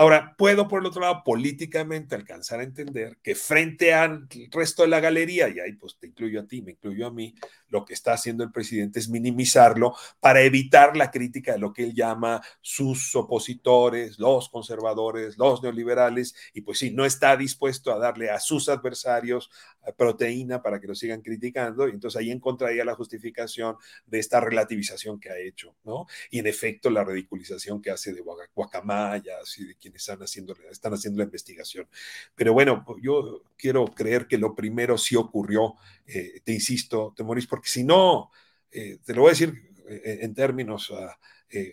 Ahora, 0.00 0.34
puedo 0.38 0.66
por 0.66 0.80
el 0.80 0.86
otro 0.86 1.02
lado 1.02 1.22
políticamente 1.22 2.14
alcanzar 2.14 2.60
a 2.60 2.62
entender 2.62 3.18
que 3.22 3.34
frente 3.34 3.92
al 3.92 4.26
resto 4.50 4.80
de 4.80 4.88
la 4.88 4.98
galería, 4.98 5.50
y 5.50 5.60
ahí 5.60 5.74
pues 5.74 5.98
te 5.98 6.06
incluyo 6.06 6.40
a 6.40 6.46
ti, 6.46 6.62
me 6.62 6.70
incluyo 6.70 7.06
a 7.06 7.10
mí, 7.10 7.34
lo 7.70 7.84
que 7.84 7.94
está 7.94 8.12
haciendo 8.12 8.44
el 8.44 8.52
presidente 8.52 8.98
es 8.98 9.08
minimizarlo 9.08 9.94
para 10.20 10.42
evitar 10.42 10.96
la 10.96 11.10
crítica 11.10 11.52
de 11.52 11.58
lo 11.58 11.72
que 11.72 11.84
él 11.84 11.94
llama 11.94 12.42
sus 12.60 13.14
opositores, 13.16 14.18
los 14.18 14.48
conservadores, 14.48 15.38
los 15.38 15.62
neoliberales, 15.62 16.34
y 16.52 16.60
pues 16.60 16.78
sí, 16.78 16.90
no 16.90 17.04
está 17.04 17.36
dispuesto 17.36 17.92
a 17.92 17.98
darle 17.98 18.30
a 18.30 18.40
sus 18.40 18.68
adversarios 18.68 19.50
eh, 19.86 19.92
proteína 19.96 20.62
para 20.62 20.80
que 20.80 20.86
lo 20.86 20.94
sigan 20.94 21.22
criticando, 21.22 21.88
y 21.88 21.92
entonces 21.92 22.20
ahí 22.20 22.30
encontraría 22.30 22.84
la 22.84 22.94
justificación 22.94 23.76
de 24.06 24.18
esta 24.18 24.40
relativización 24.40 25.18
que 25.18 25.30
ha 25.30 25.38
hecho, 25.38 25.74
¿no? 25.84 26.06
Y 26.30 26.38
en 26.38 26.46
efecto 26.46 26.90
la 26.90 27.04
ridiculización 27.04 27.80
que 27.80 27.90
hace 27.90 28.12
de 28.12 28.22
guacamayas 28.54 29.58
y 29.58 29.64
de 29.64 29.74
quienes 29.76 30.02
están 30.02 30.20
haciendo, 30.20 30.54
están 30.70 30.94
haciendo 30.94 31.18
la 31.18 31.24
investigación. 31.24 31.88
Pero 32.34 32.52
bueno, 32.52 32.84
yo 33.00 33.42
quiero 33.56 33.86
creer 33.86 34.26
que 34.26 34.38
lo 34.38 34.54
primero 34.54 34.98
sí 34.98 35.16
ocurrió, 35.16 35.74
eh, 36.06 36.40
te 36.44 36.52
insisto, 36.52 37.12
Temoris, 37.16 37.46
porque 37.46 37.59
si 37.68 37.84
no, 37.84 38.30
eh, 38.70 38.98
te 39.04 39.14
lo 39.14 39.22
voy 39.22 39.30
a 39.30 39.32
decir 39.32 39.54
eh, 39.88 40.18
en 40.22 40.34
términos 40.34 40.92
ah, 40.94 41.18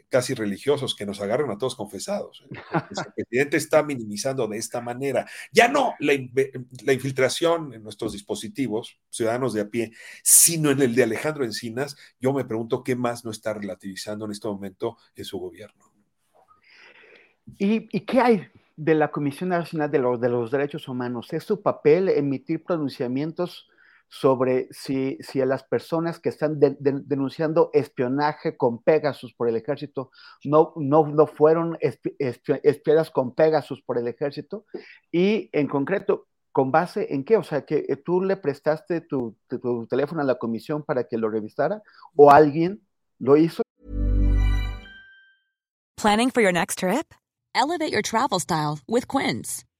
casi 0.09 0.33
religiosos, 0.33 0.95
que 0.95 1.05
nos 1.05 1.21
agarren 1.21 1.51
a 1.51 1.57
todos 1.57 1.75
confesados. 1.75 2.43
el 2.73 3.13
presidente 3.13 3.57
está 3.57 3.83
minimizando 3.83 4.47
de 4.47 4.57
esta 4.57 4.81
manera, 4.81 5.29
ya 5.51 5.67
no 5.67 5.93
la, 5.99 6.13
la, 6.83 6.93
infiltración 6.93 7.73
en 7.75 7.83
nuestros 7.83 8.13
dispositivos, 8.13 8.99
ciudadanos 9.09 9.53
de 9.53 9.61
a 9.61 9.69
pie, 9.69 9.91
sino 10.23 10.71
en 10.71 10.81
el 10.81 10.95
de 10.95 11.03
Alejandro 11.03 11.45
Encinas, 11.45 11.95
yo 12.19 12.33
me 12.33 12.45
pregunto 12.45 12.83
qué 12.83 12.95
más 12.95 13.23
no 13.23 13.29
está 13.29 13.53
relativizando 13.53 14.25
en 14.25 14.31
este 14.31 14.47
momento 14.47 14.97
en 15.15 15.25
su 15.25 15.37
gobierno. 15.37 15.87
¿Y, 17.57 18.01
qué 18.01 18.19
hay 18.19 18.47
de 18.75 18.95
la 18.95 19.09
Comisión 19.09 19.49
Nacional 19.49 19.89
de 19.89 19.99
los, 19.99 20.19
de 20.19 20.29
los 20.29 20.51
Derechos 20.51 20.87
Humanos? 20.87 21.31
¿Es 21.33 21.43
su 21.43 21.61
papel 21.61 22.09
emitir 22.09 22.63
pronunciamientos 22.63 23.69
sobre 24.09 24.67
si, 24.71 25.17
si 25.19 25.41
a 25.41 25.45
las 25.45 25.63
personas 25.63 26.19
que 26.19 26.29
están 26.29 26.59
denunciando 26.59 27.69
espionaje 27.73 28.55
con 28.55 28.81
Pegasus 28.81 29.33
por 29.33 29.49
el 29.49 29.55
ejército 29.55 30.11
no, 30.43 30.73
no, 30.77 31.07
no 31.07 31.27
fueron 31.27 31.77
espiadas 31.81 33.11
con 33.11 33.35
Pegasus 33.35 33.81
por 33.81 33.97
el 33.97 34.07
ejército? 34.07 34.65
Y 35.11 35.49
en 35.51 35.67
concreto, 35.67 36.27
¿con 36.51 36.71
base 36.71 37.13
en 37.13 37.23
qué? 37.23 37.37
O 37.37 37.43
sea, 37.43 37.65
que 37.65 37.85
eh, 37.87 37.97
tú 37.97 38.21
le 38.21 38.37
prestaste 38.37 39.01
tu, 39.01 39.35
tu 39.47 39.87
teléfono 39.87 40.21
a 40.21 40.25
la 40.25 40.35
comisión 40.35 40.83
para 40.83 41.03
que 41.03 41.17
lo 41.17 41.29
revisara 41.29 41.81
o 42.15 42.31
alguien 42.31 42.81
lo 43.19 43.37
hizo. 43.37 43.61
Planning 45.97 46.29
for 46.29 46.41
your 46.41 46.53
next 46.53 46.79
trip? 46.79 47.13
Elevate 47.55 47.91
your 47.91 48.03
travel 48.03 48.39
style 48.39 48.79
with 48.87 49.07
Quince. 49.07 49.66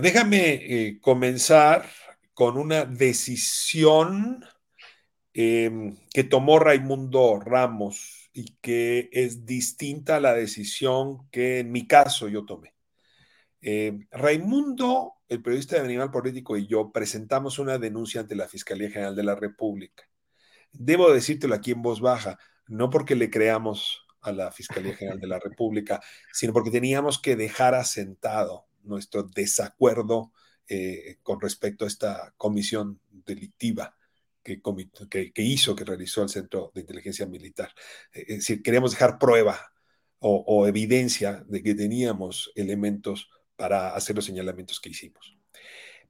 Déjame 0.00 0.54
eh, 0.54 1.00
comenzar 1.02 1.84
con 2.32 2.56
una 2.56 2.86
decisión 2.86 4.42
eh, 5.34 5.92
que 6.14 6.24
tomó 6.24 6.58
Raimundo 6.58 7.38
Ramos 7.38 8.30
y 8.32 8.56
que 8.62 9.10
es 9.12 9.44
distinta 9.44 10.16
a 10.16 10.20
la 10.20 10.32
decisión 10.32 11.28
que 11.30 11.58
en 11.58 11.72
mi 11.72 11.86
caso 11.86 12.28
yo 12.28 12.46
tomé. 12.46 12.74
Eh, 13.60 14.06
Raimundo, 14.10 15.16
el 15.28 15.42
periodista 15.42 15.76
de 15.76 15.82
Animal 15.82 16.10
Político 16.10 16.56
y 16.56 16.66
yo 16.66 16.90
presentamos 16.90 17.58
una 17.58 17.76
denuncia 17.76 18.22
ante 18.22 18.34
la 18.34 18.48
Fiscalía 18.48 18.90
General 18.90 19.14
de 19.14 19.24
la 19.24 19.34
República. 19.34 20.08
Debo 20.72 21.12
decírtelo 21.12 21.54
aquí 21.54 21.72
en 21.72 21.82
voz 21.82 22.00
baja, 22.00 22.38
no 22.66 22.88
porque 22.88 23.14
le 23.14 23.28
creamos 23.28 24.06
a 24.22 24.32
la 24.32 24.52
Fiscalía 24.52 24.96
General 24.96 25.20
de 25.20 25.26
la 25.26 25.38
República, 25.38 26.00
sino 26.32 26.54
porque 26.54 26.70
teníamos 26.70 27.20
que 27.20 27.36
dejar 27.36 27.74
asentado 27.74 28.71
nuestro 28.82 29.22
desacuerdo 29.24 30.32
eh, 30.68 31.18
con 31.22 31.40
respecto 31.40 31.84
a 31.84 31.88
esta 31.88 32.34
comisión 32.36 33.00
delictiva 33.10 33.96
que, 34.42 34.60
que, 35.32 35.42
hizo, 35.42 35.76
que 35.76 35.84
realizó 35.84 36.22
el 36.22 36.28
Centro 36.28 36.72
de 36.74 36.80
Inteligencia 36.82 37.26
Militar. 37.26 37.72
Eh, 38.12 38.24
es 38.28 38.36
decir, 38.38 38.62
queríamos 38.62 38.92
dejar 38.92 39.18
prueba 39.18 39.72
o, 40.18 40.44
o 40.46 40.66
evidencia 40.66 41.44
de 41.48 41.62
que 41.62 41.74
teníamos 41.74 42.52
elementos 42.54 43.28
para 43.56 43.94
hacer 43.94 44.16
los 44.16 44.24
señalamientos 44.24 44.80
que 44.80 44.90
hicimos. 44.90 45.36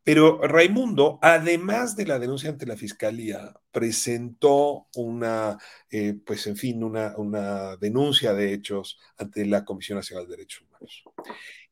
Pero 0.04 0.40
Raimundo, 0.40 1.20
además 1.22 1.94
de 1.94 2.06
la 2.06 2.18
denuncia 2.18 2.50
ante 2.50 2.66
la 2.66 2.76
fiscalía, 2.76 3.54
presentó 3.70 4.88
una, 4.96 5.58
eh, 5.90 6.14
pues 6.26 6.46
en 6.48 6.56
fin, 6.56 6.82
una, 6.82 7.14
una, 7.16 7.76
denuncia 7.76 8.34
de 8.34 8.52
hechos 8.52 8.98
ante 9.16 9.46
la 9.46 9.64
Comisión 9.64 9.96
Nacional 9.98 10.26
de 10.26 10.32
Derechos 10.32 10.62
Humanos. 10.62 11.04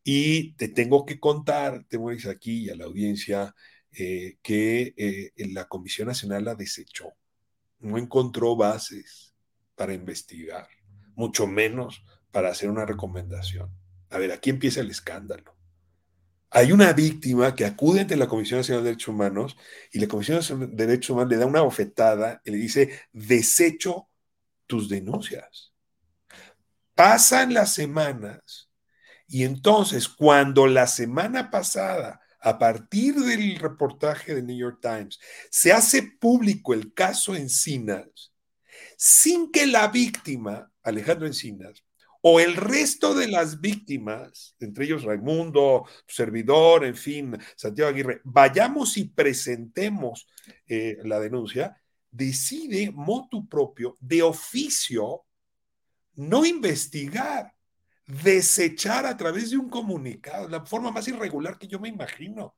Y 0.03 0.53
te 0.55 0.69
tengo 0.69 1.05
que 1.05 1.21
contar, 1.21 1.85
te 1.89 1.97
voy 1.97 2.19
a 2.25 2.31
aquí 2.31 2.65
y 2.65 2.71
a 2.71 2.77
la 2.77 2.87
audiencia, 2.87 3.55
eh, 3.93 4.39
que 4.43 4.95
eh, 4.97 5.33
la 5.53 5.67
Comisión 5.67 6.09
Nacional 6.09 6.45
la 6.45 6.55
desechó. 6.55 7.13
No 7.81 7.99
encontró 7.99 8.57
bases 8.57 9.35
para 9.75 9.95
investigar, 9.95 10.69
mucho 11.15 11.47
menos 11.47 12.03
para 12.31 12.51
hacer 12.51 12.71
una 12.71 12.87
recomendación. 12.87 13.71
A 14.11 14.19
ver, 14.19 14.33
aquí 14.33 14.51
empieza 14.51 14.81
el 14.81 14.91
escándalo. 14.91 15.57
Hay 16.51 16.73
una 16.73 16.93
víctima 16.93 17.55
que 17.55 17.65
acude 17.65 18.01
ante 18.01 18.17
la 18.17 18.27
Comisión 18.27 18.59
Nacional 18.59 18.83
de 18.83 18.91
Derechos 18.91 19.15
Humanos 19.15 19.57
y 19.93 20.01
la 20.01 20.09
Comisión 20.09 20.39
Nacional 20.39 20.71
de 20.75 20.87
Derechos 20.87 21.11
Humanos 21.11 21.31
le 21.31 21.37
da 21.37 21.47
una 21.47 21.61
bofetada 21.61 22.43
y 22.45 22.51
le 22.51 22.57
dice, 22.57 23.01
desecho 23.13 24.09
tus 24.67 24.89
denuncias. 24.89 25.73
Pasan 26.95 27.55
las 27.55 27.75
semanas 27.75 28.70
y 29.31 29.45
entonces 29.45 30.09
cuando 30.09 30.67
la 30.67 30.89
semana 30.89 31.51
pasada, 31.51 32.21
a 32.41 32.59
partir 32.59 33.15
del 33.15 33.57
reportaje 33.57 34.35
de 34.35 34.43
New 34.43 34.59
York 34.59 34.81
Times, 34.83 35.21
se 35.51 35.73
hace 35.73 36.03
público 36.03 36.75
el 36.75 36.93
caso 36.93 37.37
Encinas, 37.37 38.33
sin 38.97 39.53
que 39.53 39.67
la 39.67 39.87
víctima, 39.87 40.73
Alejandro 40.83 41.29
Encinas, 41.29 41.85
o 42.23 42.41
el 42.41 42.57
resto 42.57 43.15
de 43.15 43.29
las 43.29 43.61
víctimas, 43.61 44.57
entre 44.59 44.87
ellos 44.87 45.05
Raimundo, 45.05 45.87
servidor, 46.09 46.85
en 46.85 46.97
fin, 46.97 47.39
Santiago 47.55 47.91
Aguirre, 47.91 48.21
vayamos 48.25 48.97
y 48.97 49.05
presentemos 49.05 50.27
eh, 50.67 50.99
la 51.05 51.21
denuncia, 51.21 51.81
decide 52.11 52.91
motu 52.91 53.49
propio, 53.49 53.97
de 54.01 54.23
oficio, 54.23 55.25
no 56.17 56.45
investigar, 56.45 57.55
desechar 58.11 59.07
a 59.07 59.17
través 59.17 59.51
de 59.51 59.57
un 59.57 59.69
comunicado, 59.69 60.49
la 60.49 60.65
forma 60.65 60.91
más 60.91 61.07
irregular 61.09 61.59
que 61.59 61.69
yo 61.69 61.79
me 61.79 61.89
imagino. 61.89 62.57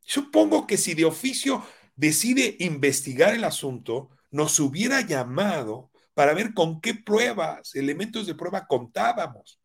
Supongo 0.00 0.66
que 0.66 0.76
si 0.76 0.94
de 0.94 1.04
oficio 1.04 1.64
decide 1.96 2.56
investigar 2.60 3.34
el 3.34 3.44
asunto, 3.44 4.10
nos 4.30 4.58
hubiera 4.60 5.00
llamado 5.00 5.90
para 6.14 6.34
ver 6.34 6.54
con 6.54 6.80
qué 6.80 6.94
pruebas, 6.94 7.74
elementos 7.74 8.26
de 8.26 8.34
prueba 8.34 8.66
contábamos. 8.66 9.60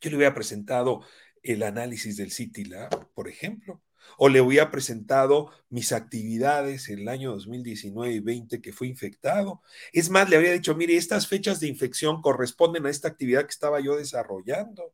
Yo 0.00 0.10
le 0.10 0.16
hubiera 0.16 0.34
presentado 0.34 1.04
el 1.42 1.62
análisis 1.62 2.16
del 2.16 2.32
CityLab, 2.32 3.10
por 3.12 3.28
ejemplo, 3.28 3.82
o 4.18 4.28
le 4.28 4.40
hubiera 4.40 4.70
presentado 4.70 5.50
mis 5.70 5.92
actividades 5.92 6.88
en 6.88 7.00
el 7.00 7.08
año 7.08 7.32
2019 7.32 8.12
y 8.14 8.20
20 8.20 8.60
que 8.60 8.72
fue 8.72 8.86
infectado. 8.86 9.62
Es 9.92 10.10
más, 10.10 10.28
le 10.28 10.36
habría 10.36 10.52
dicho, 10.52 10.74
mire, 10.74 10.96
estas 10.96 11.26
fechas 11.26 11.60
de 11.60 11.68
infección 11.68 12.22
corresponden 12.22 12.86
a 12.86 12.90
esta 12.90 13.08
actividad 13.08 13.42
que 13.42 13.50
estaba 13.50 13.80
yo 13.80 13.96
desarrollando. 13.96 14.92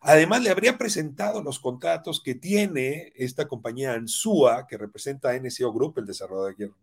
Además, 0.00 0.42
le 0.42 0.50
habría 0.50 0.78
presentado 0.78 1.42
los 1.42 1.58
contratos 1.58 2.22
que 2.22 2.34
tiene 2.34 3.12
esta 3.16 3.46
compañía 3.46 3.92
ANSUA, 3.92 4.66
que 4.66 4.78
representa 4.78 5.30
a 5.30 5.36
NCO 5.36 5.72
Group, 5.72 5.98
el 5.98 6.06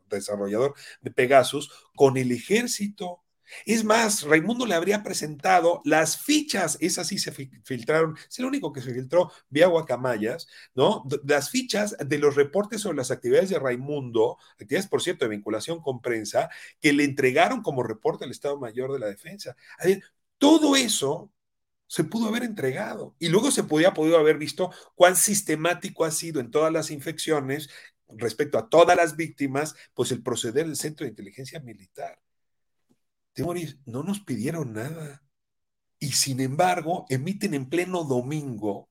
desarrollador 0.10 0.74
de 1.02 1.12
Pegasus, 1.12 1.72
con 1.96 2.18
el 2.18 2.32
ejército. 2.32 3.23
Es 3.66 3.84
más, 3.84 4.24
Raimundo 4.24 4.66
le 4.66 4.76
habría 4.76 5.04
presentado 5.04 5.82
las 5.86 6.18
fichas, 6.18 6.78
esas 6.82 7.08
sí 7.08 7.18
se 7.18 7.32
filtraron, 7.32 8.18
es 8.30 8.40
el 8.40 8.46
único 8.46 8.74
que 8.74 8.82
se 8.82 8.94
filtró 8.94 9.32
vía 9.50 9.68
Guacamayas, 9.68 10.48
¿no? 10.76 11.04
Las 11.26 11.50
fichas 11.50 11.96
de 12.00 12.18
los 12.18 12.36
reportes 12.36 12.82
sobre 12.82 12.98
las 12.98 13.12
actividades 13.12 13.50
de 13.50 13.60
Raimundo, 13.60 14.38
actividades, 14.54 14.88
por 14.88 15.02
cierto, 15.02 15.26
de 15.26 15.30
vinculación 15.30 15.82
con 15.82 16.02
prensa, 16.02 16.50
que 16.80 16.94
le 16.94 17.04
entregaron 17.04 17.62
como 17.62 17.84
reporte 17.84 18.26
al 18.26 18.32
Estado 18.32 18.60
Mayor 18.60 18.92
de 18.94 19.00
la 19.00 19.08
Defensa. 19.08 19.56
Todo 20.38 20.76
eso 20.76 21.32
se 21.88 22.04
pudo 22.04 22.28
haber 22.28 22.44
entregado. 22.44 23.16
Y 23.20 23.30
luego 23.30 23.52
se 23.52 23.64
podía 23.64 23.90
haber 23.90 24.38
visto 24.38 24.72
cuán 24.96 25.16
sistemático 25.16 26.06
ha 26.06 26.12
sido 26.12 26.40
en 26.40 26.52
todas 26.52 26.74
las 26.74 26.92
infecciones 26.92 27.70
respecto 28.10 28.58
a 28.58 28.70
todas 28.70 28.98
las 28.98 29.16
víctimas, 29.16 29.76
pues 29.94 30.12
el 30.12 30.22
proceder 30.24 30.66
del 30.66 30.76
Centro 30.76 31.06
de 31.06 31.12
Inteligencia 31.12 31.60
Militar. 31.60 32.20
Temoris, 33.34 33.78
no 33.86 34.04
nos 34.04 34.20
pidieron 34.20 34.74
nada. 34.74 35.24
Y 36.00 36.12
sin 36.14 36.40
embargo, 36.40 37.06
emiten 37.10 37.54
en 37.54 37.70
pleno 37.70 38.04
domingo 38.04 38.90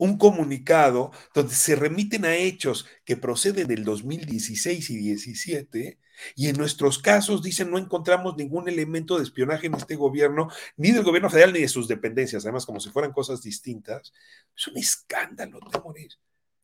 un 0.00 0.16
comunicado 0.16 1.12
donde 1.34 1.54
se 1.54 1.76
remiten 1.76 2.24
a 2.24 2.34
hechos 2.34 2.86
que 3.04 3.18
proceden 3.18 3.68
del 3.68 3.84
2016 3.84 4.88
y 4.90 4.96
17 4.96 5.98
y 6.36 6.48
en 6.48 6.56
nuestros 6.56 6.98
casos 6.98 7.42
dicen 7.42 7.70
no 7.70 7.78
encontramos 7.78 8.36
ningún 8.36 8.68
elemento 8.68 9.18
de 9.18 9.24
espionaje 9.24 9.66
en 9.66 9.74
este 9.74 9.96
gobierno, 9.96 10.48
ni 10.76 10.92
del 10.92 11.04
gobierno 11.04 11.28
federal 11.28 11.52
ni 11.52 11.60
de 11.60 11.68
sus 11.68 11.86
dependencias, 11.86 12.44
además 12.44 12.64
como 12.64 12.80
si 12.80 12.88
fueran 12.90 13.12
cosas 13.12 13.42
distintas. 13.42 14.12
Es 14.56 14.68
un 14.68 14.78
escándalo, 14.78 15.60
Temoris. 15.70 16.18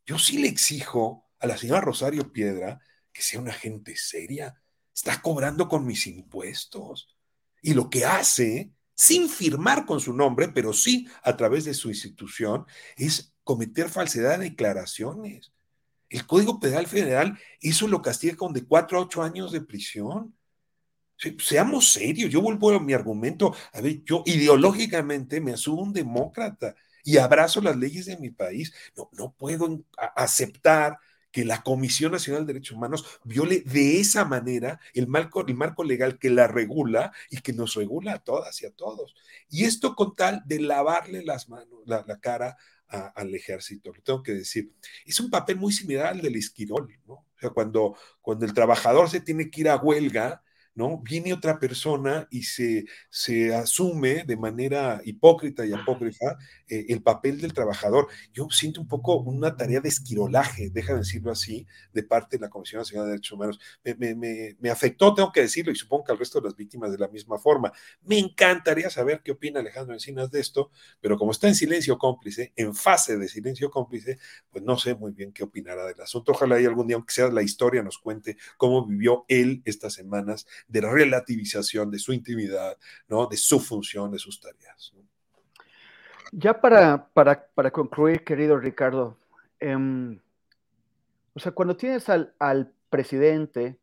Yo 0.07 0.19
sí 0.19 0.39
le 0.39 0.49
exijo 0.49 1.27
a 1.39 1.47
la 1.47 1.59
señora 1.59 1.83
Rosario 1.83 2.33
Piedra 2.33 2.81
que 3.13 3.23
sea 3.23 3.41
una 3.41 3.53
gente 3.53 3.97
seria. 3.97 4.61
Está 4.95 5.21
cobrando 5.21 5.69
con 5.69 5.87
mis 5.87 6.07
impuestos. 6.07 7.16
Y 7.63 7.75
lo 7.75 7.91
que 7.91 8.05
hace 8.05 8.71
sin 8.95 9.29
firmar 9.29 9.85
con 9.85 10.01
su 10.01 10.13
nombre, 10.15 10.49
pero 10.49 10.73
sí 10.73 11.07
a 11.23 11.37
través 11.37 11.65
de 11.65 11.75
su 11.75 11.91
institución, 11.91 12.67
es 12.97 13.35
cometer 13.45 13.89
falsedad 13.91 14.39
de 14.39 14.51
declaraciones. 14.51 15.53
El 16.09 16.27
Código 16.27 16.61
Penal 16.61 16.87
Federal 16.87 17.39
eso 17.61 17.89
lo 17.89 18.03
castiga 18.03 18.37
con 18.37 18.53
de 18.53 18.65
cuatro 18.65 18.99
a 18.99 19.03
ocho 19.03 19.23
años 19.23 19.53
de 19.53 19.61
prisión. 19.61 20.35
seamos 21.39 21.93
serios, 21.93 22.31
yo 22.31 22.41
vuelvo 22.41 22.71
a 22.71 22.81
mi 22.81 22.93
argumento. 22.93 23.55
A 23.73 23.81
ver, 23.81 24.03
yo 24.05 24.23
ideológicamente 24.27 25.41
me 25.41 25.53
asumo 25.53 25.83
un 25.83 25.93
demócrata 25.93 26.75
y 27.05 27.19
abrazo 27.19 27.61
las 27.61 27.77
leyes 27.77 28.07
de 28.07 28.17
mi 28.19 28.31
país. 28.31 28.73
No, 28.97 29.11
no 29.13 29.33
puedo 29.35 29.85
aceptar 30.17 30.99
que 31.37 31.45
la 31.45 31.63
Comisión 31.63 32.13
Nacional 32.13 32.47
de 32.47 32.55
Derechos 32.55 32.79
Humanos 32.79 33.21
viole 33.23 33.61
de 33.61 34.01
esa 34.01 34.25
manera 34.25 34.81
el 34.95 35.07
marco, 35.07 35.47
el 35.47 35.55
marco 35.55 35.85
legal 35.85 36.19
que 36.19 36.31
la 36.31 36.47
regula 36.47 37.13
y 37.29 37.43
que 37.43 37.53
nos 37.53 37.75
regula 37.75 38.15
a 38.15 38.19
todas 38.21 38.63
y 38.63 38.65
a 38.65 38.71
todos. 38.71 39.15
Y 39.51 39.65
esto 39.65 39.95
con 39.95 40.17
tal 40.17 40.43
de 40.47 40.61
lavarle 40.61 41.23
las 41.23 41.51
manos, 41.51 41.81
la, 41.85 42.03
cara 42.21 42.57
al 42.89 43.35
ejército, 43.35 43.93
lo 43.93 44.01
tengo 44.01 44.23
que 44.23 44.33
decir. 44.33 44.73
Es 45.05 45.21
un 45.21 45.29
papel 45.29 45.57
muy 45.57 45.75
similar 45.75 46.07
al 46.07 46.23
del 46.23 46.37
esquirol, 46.37 46.89
¿no? 47.07 47.13
O 47.13 47.39
sea, 47.39 47.51
cuando, 47.51 47.99
cuando 48.23 48.47
el 48.47 48.55
trabajador 48.55 49.11
se 49.11 49.21
tiene 49.21 49.51
que 49.51 49.61
ir 49.61 49.69
a 49.69 49.77
huelga, 49.77 50.43
¿no? 50.77 50.99
Viene 50.99 51.33
otra 51.33 51.59
persona 51.59 52.29
y 52.31 52.43
se, 52.43 52.85
se 53.11 53.55
asume 53.55 54.25
de 54.25 54.37
manera 54.37 55.01
hipócrita 55.05 55.67
y 55.67 55.73
apócrifa 55.73 56.37
eh, 56.69 56.87
el 56.91 57.03
papel 57.03 57.41
del 57.41 57.55
trabajador. 57.55 58.09
Yo 58.33 58.49
siento 58.51 58.83
un 58.83 58.87
poco 58.87 59.17
una 59.17 59.57
tarea 59.57 59.81
de 59.81 59.89
esquirolaje, 59.89 60.71
déjame 60.71 61.01
decirlo 61.01 61.33
así, 61.33 61.67
de 61.93 62.03
parte 62.03 62.37
de 62.37 62.43
la 62.43 62.51
Comisión 62.51 62.81
Nacional 62.81 63.07
de 63.07 63.13
Derechos 63.13 63.33
Humanos. 63.33 63.59
Me, 64.61 64.71
afectó, 64.71 65.15
tengo 65.15 65.33
que 65.33 65.41
decirlo, 65.41 65.73
y 65.73 65.77
supongo 65.77 66.05
que 66.05 66.13
al 66.13 66.19
resto 66.19 66.41
de 66.41 66.49
las 66.49 66.57
víctimas 66.57 66.93
de 66.93 66.99
la 66.99 67.09
misma 67.09 67.39
forma. 67.39 67.73
Me 68.03 68.19
encantaría 68.19 68.91
saber 68.91 69.23
qué 69.25 69.33
opina 69.33 69.61
Alejandro 69.61 69.95
Encinas 69.95 70.31
de 70.31 70.41
esto, 70.41 70.71
pero 71.01 71.17
como 71.17 71.33
está 71.33 71.49
en 71.49 71.55
silencio 71.55 71.97
cómplice, 71.97 72.53
en 72.55 72.75
fase 72.75 73.17
de 73.17 73.29
silencio 73.29 73.71
cómplice, 73.71 74.19
pues 74.51 74.63
no 74.63 74.77
sé 74.77 74.95
muy 74.95 75.13
bien 75.13 75.33
qué 75.33 75.43
opinará 75.43 75.87
del 75.87 76.01
asunto. 76.03 76.33
Ojalá 76.33 76.61
y 76.61 76.67
algún 76.67 76.87
día, 76.87 76.97
aunque 76.97 77.15
sea 77.15 77.29
la 77.29 77.43
historia, 77.43 77.83
nos 77.83 77.99
cuente 77.99 78.37
cómo 78.59 78.87
vivió 78.87 79.25
él 79.29 79.63
estas 79.65 79.95
semanas 79.95 80.47
de 80.69 80.81
relativización 80.81 81.91
de 81.91 81.99
su 81.99 82.13
intimidad, 82.13 82.77
¿no? 83.09 83.27
de 83.27 83.37
su 83.37 83.61
función, 83.61 84.11
de 84.11 84.19
sus 84.19 84.41
tareas. 84.41 84.93
Ya 86.33 86.61
para, 86.61 87.09
para, 87.09 87.47
para, 87.55 87.71
concluir, 87.71 88.25
querido 88.25 88.59
Ricardo, 88.59 89.17
em, 89.61 90.19
o 91.35 91.39
sea, 91.39 91.53
cuando 91.53 91.77
tienes 91.77 92.09
al, 92.09 92.35
al 92.39 92.73
presidente 92.91 93.79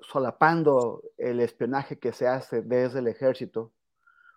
solapando 0.00 1.02
el 1.18 1.40
espionaje 1.40 1.98
que 1.98 2.12
se 2.12 2.28
hace 2.28 2.62
desde 2.62 3.00
el 3.00 3.08
ejército, 3.08 3.72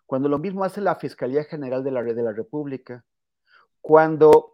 cuando 0.05 0.29
lo 0.29 0.39
mismo 0.39 0.63
hace 0.63 0.81
la 0.81 0.95
Fiscalía 0.95 1.43
General 1.43 1.83
de 1.83 1.91
la, 1.91 2.03
de 2.03 2.21
la 2.21 2.31
República, 2.31 3.03
cuando 3.81 4.44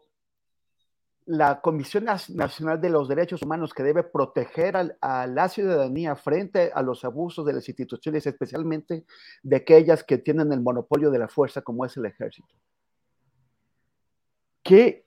la 1.31 1.61
Comisión 1.61 2.03
Nacional 2.03 2.81
de 2.81 2.89
los 2.89 3.07
Derechos 3.07 3.41
Humanos 3.41 3.73
que 3.73 3.83
debe 3.83 4.03
proteger 4.03 4.75
a, 4.99 5.27
la 5.27 5.47
ciudadanía 5.47 6.13
frente 6.17 6.71
a 6.75 6.81
los 6.81 7.05
abusos 7.05 7.45
de 7.45 7.53
las 7.53 7.69
instituciones, 7.69 8.27
especialmente 8.27 9.05
de 9.41 9.55
aquellas 9.55 10.03
que 10.03 10.17
tienen 10.17 10.51
el 10.51 10.59
monopolio 10.59 11.09
de 11.09 11.19
la 11.19 11.29
fuerza 11.29 11.61
como 11.61 11.85
es 11.85 11.95
el 11.95 12.05
ejército. 12.05 12.53
Que, 14.61 15.05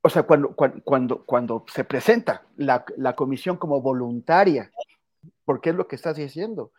o 0.00 0.08
sea, 0.08 0.22
cuando, 0.22 0.54
cuando, 0.54 1.24
cuando 1.24 1.64
se 1.66 1.82
presenta 1.82 2.46
la, 2.56 2.84
comisión 3.16 3.56
como 3.56 3.82
voluntaria, 3.82 4.70
porque 5.44 5.70
es 5.70 5.76
lo 5.76 5.88
que 5.88 5.96
estás 5.96 6.14
diciendo, 6.14 6.70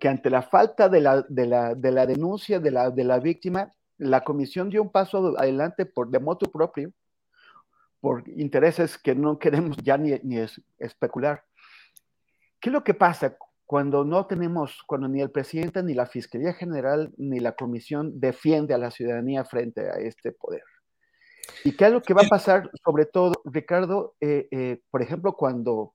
que 0.00 0.08
ante 0.08 0.30
la 0.30 0.40
falta 0.40 0.88
de 0.88 1.02
la, 1.02 1.20
de 1.28 1.46
la, 1.46 1.74
de 1.74 1.92
la 1.92 2.06
denuncia 2.06 2.60
de 2.60 2.70
la, 2.70 2.90
de 2.90 3.04
la 3.04 3.18
víctima, 3.18 3.74
la 3.98 4.24
comisión 4.24 4.70
dio 4.70 4.80
un 4.80 4.90
paso 4.90 5.38
adelante 5.38 5.84
por 5.84 6.08
de 6.08 6.18
moto 6.18 6.50
propio 6.50 6.94
por 8.00 8.28
intereses 8.28 8.98
que 8.98 9.14
no 9.14 9.38
queremos 9.38 9.76
ya 9.78 9.96
ni, 9.96 10.12
ni 10.22 10.44
especular. 10.78 11.44
¿Qué 12.60 12.70
es 12.70 12.72
lo 12.72 12.84
que 12.84 12.94
pasa 12.94 13.36
cuando 13.64 14.04
no 14.04 14.26
tenemos, 14.26 14.82
cuando 14.86 15.08
ni 15.08 15.20
el 15.20 15.30
presidente, 15.30 15.82
ni 15.82 15.94
la 15.94 16.06
Fiscalía 16.06 16.52
General, 16.52 17.12
ni 17.16 17.40
la 17.40 17.52
Comisión 17.52 18.18
defiende 18.20 18.74
a 18.74 18.78
la 18.78 18.90
ciudadanía 18.90 19.44
frente 19.44 19.90
a 19.90 19.94
este 19.94 20.32
poder? 20.32 20.62
¿Y 21.64 21.76
qué 21.76 21.86
es 21.86 21.92
lo 21.92 22.02
que 22.02 22.14
va 22.14 22.22
a 22.22 22.28
pasar, 22.28 22.70
sobre 22.84 23.06
todo, 23.06 23.34
Ricardo, 23.44 24.14
eh, 24.20 24.48
eh, 24.50 24.80
por 24.90 25.02
ejemplo, 25.02 25.34
cuando 25.34 25.94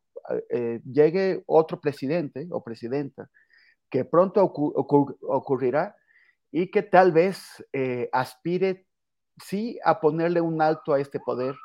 eh, 0.49 0.79
llegue 0.85 1.43
otro 1.45 1.79
presidente 1.79 2.47
o 2.51 2.63
presidenta, 2.63 3.29
que 3.89 4.05
pronto 4.05 4.43
ocurrirá, 4.43 5.95
y 6.51 6.69
que 6.69 6.83
tal 6.83 7.11
vez 7.11 7.65
eh, 7.73 8.09
aspire, 8.11 8.85
sí, 9.43 9.79
a 9.83 9.99
ponerle 9.99 10.41
un 10.41 10.61
alto 10.61 10.93
a 10.93 10.99
este 10.99 11.19
poder 11.19 11.55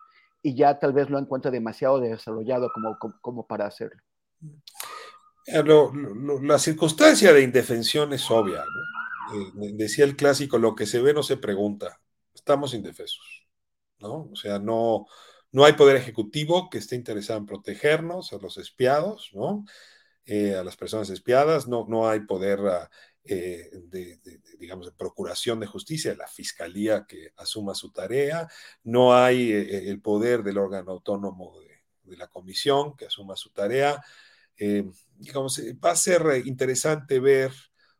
y 0.46 0.54
ya 0.54 0.78
tal 0.78 0.92
vez 0.92 1.10
lo 1.10 1.18
encuentre 1.18 1.50
demasiado 1.50 1.98
desarrollado 1.98 2.70
como, 2.72 2.96
como, 3.20 3.46
para 3.48 3.66
hacerlo. 3.66 4.00
Eh, 5.44 5.64
la 6.42 6.56
circunstancia 6.60 7.32
de 7.32 7.42
indefensión 7.42 8.12
es 8.12 8.30
obvia. 8.30 8.62
Eh, 9.34 9.72
decía 9.72 10.04
el 10.04 10.14
clásico, 10.14 10.56
lo 10.58 10.76
que 10.76 10.86
se 10.86 11.00
ve 11.00 11.12
no 11.12 11.24
se 11.24 11.36
pregunta. 11.36 12.00
Estamos 12.32 12.74
indefensos. 12.74 13.48
¿no? 13.98 14.28
O 14.30 14.36
sea, 14.36 14.60
no, 14.60 15.06
no 15.50 15.64
hay 15.64 15.72
poder 15.72 15.96
ejecutivo 15.96 16.70
que 16.70 16.78
esté 16.78 16.94
interesado 16.94 17.40
en 17.40 17.46
protegernos 17.46 18.32
a 18.32 18.38
los 18.38 18.56
espiados, 18.56 19.30
¿no? 19.32 19.64
a 20.28 20.62
las 20.62 20.76
personas 20.76 21.10
espiadas, 21.10 21.66
no, 21.66 21.86
no 21.88 22.08
hay 22.08 22.20
poder 22.20 22.60
ah, 22.68 22.88
eh, 23.28 23.70
de, 23.72 24.20
digamos, 24.58 24.86
de 24.86 24.92
procuración 24.92 25.60
de 25.60 25.66
justicia, 25.66 26.12
de 26.12 26.16
la 26.16 26.28
fiscalía 26.28 27.04
que 27.06 27.32
asuma 27.36 27.74
su 27.74 27.90
tarea, 27.90 28.48
no 28.84 29.14
hay 29.14 29.52
eh, 29.52 29.88
el 29.88 30.00
poder 30.00 30.42
del 30.42 30.58
órgano 30.58 30.92
autónomo 30.92 31.58
de, 31.60 32.16
la 32.16 32.28
comisión 32.28 32.96
que 32.96 33.06
asuma 33.06 33.34
su 33.34 33.50
tarea. 33.50 34.00
Eh, 34.56 34.88
digamos, 35.16 35.60
va 35.84 35.90
a 35.90 35.96
ser 35.96 36.46
interesante 36.46 37.18
ver 37.18 37.52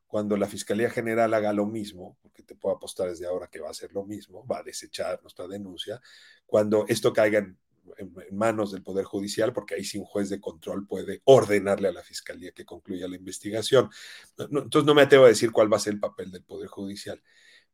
cuando 0.07 0.37
la 0.37 0.47
Fiscalía 0.47 0.89
General 0.91 1.35
haga 1.35 1.53
lo 1.53 1.67
mismo, 1.67 2.17
porque 2.23 2.45
te 2.45 2.55
puedo 2.55 2.77
apostar 2.77 3.09
desde 3.09 3.27
ahora 3.27 3.49
que 3.49 3.61
va 3.61 3.69
a 3.69 3.73
hacer 3.73 3.93
lo 3.93 4.05
mismo, 4.05 4.47
va 4.47 4.59
a 4.59 4.63
desechar 4.63 5.21
nuestra 5.23 5.49
denuncia, 5.49 6.01
cuando 6.47 6.85
esto 6.89 7.13
caiga 7.13 7.41
en 7.41 7.59
en, 7.99 8.13
manos 8.37 8.73
del 8.73 8.83
Poder 8.83 9.05
Judicial, 9.05 9.53
porque 9.53 9.75
ahí 9.75 9.85
sí 9.85 9.99
un 9.99 10.05
juez 10.05 10.29
de 10.29 10.41
control 10.41 10.87
puede 10.87 11.23
ordenarle 11.25 11.89
a 11.89 11.93
la 11.93 12.03
Fiscalía 12.03 12.53
que 12.53 12.65
concluya 12.65 13.09
la 13.09 13.17
investigación. 13.17 13.91
entonces 14.39 14.85
no 14.85 14.95
me 14.95 15.03
atrevo 15.03 15.25
a 15.25 15.29
decir 15.29 15.53
cuál 15.53 15.73
va 15.73 15.77
a 15.77 15.81
ser 15.81 15.95
el 15.95 16.01
papel 16.01 16.31
del 16.31 16.45
Poder 16.45 16.69
Judicial. 16.69 17.23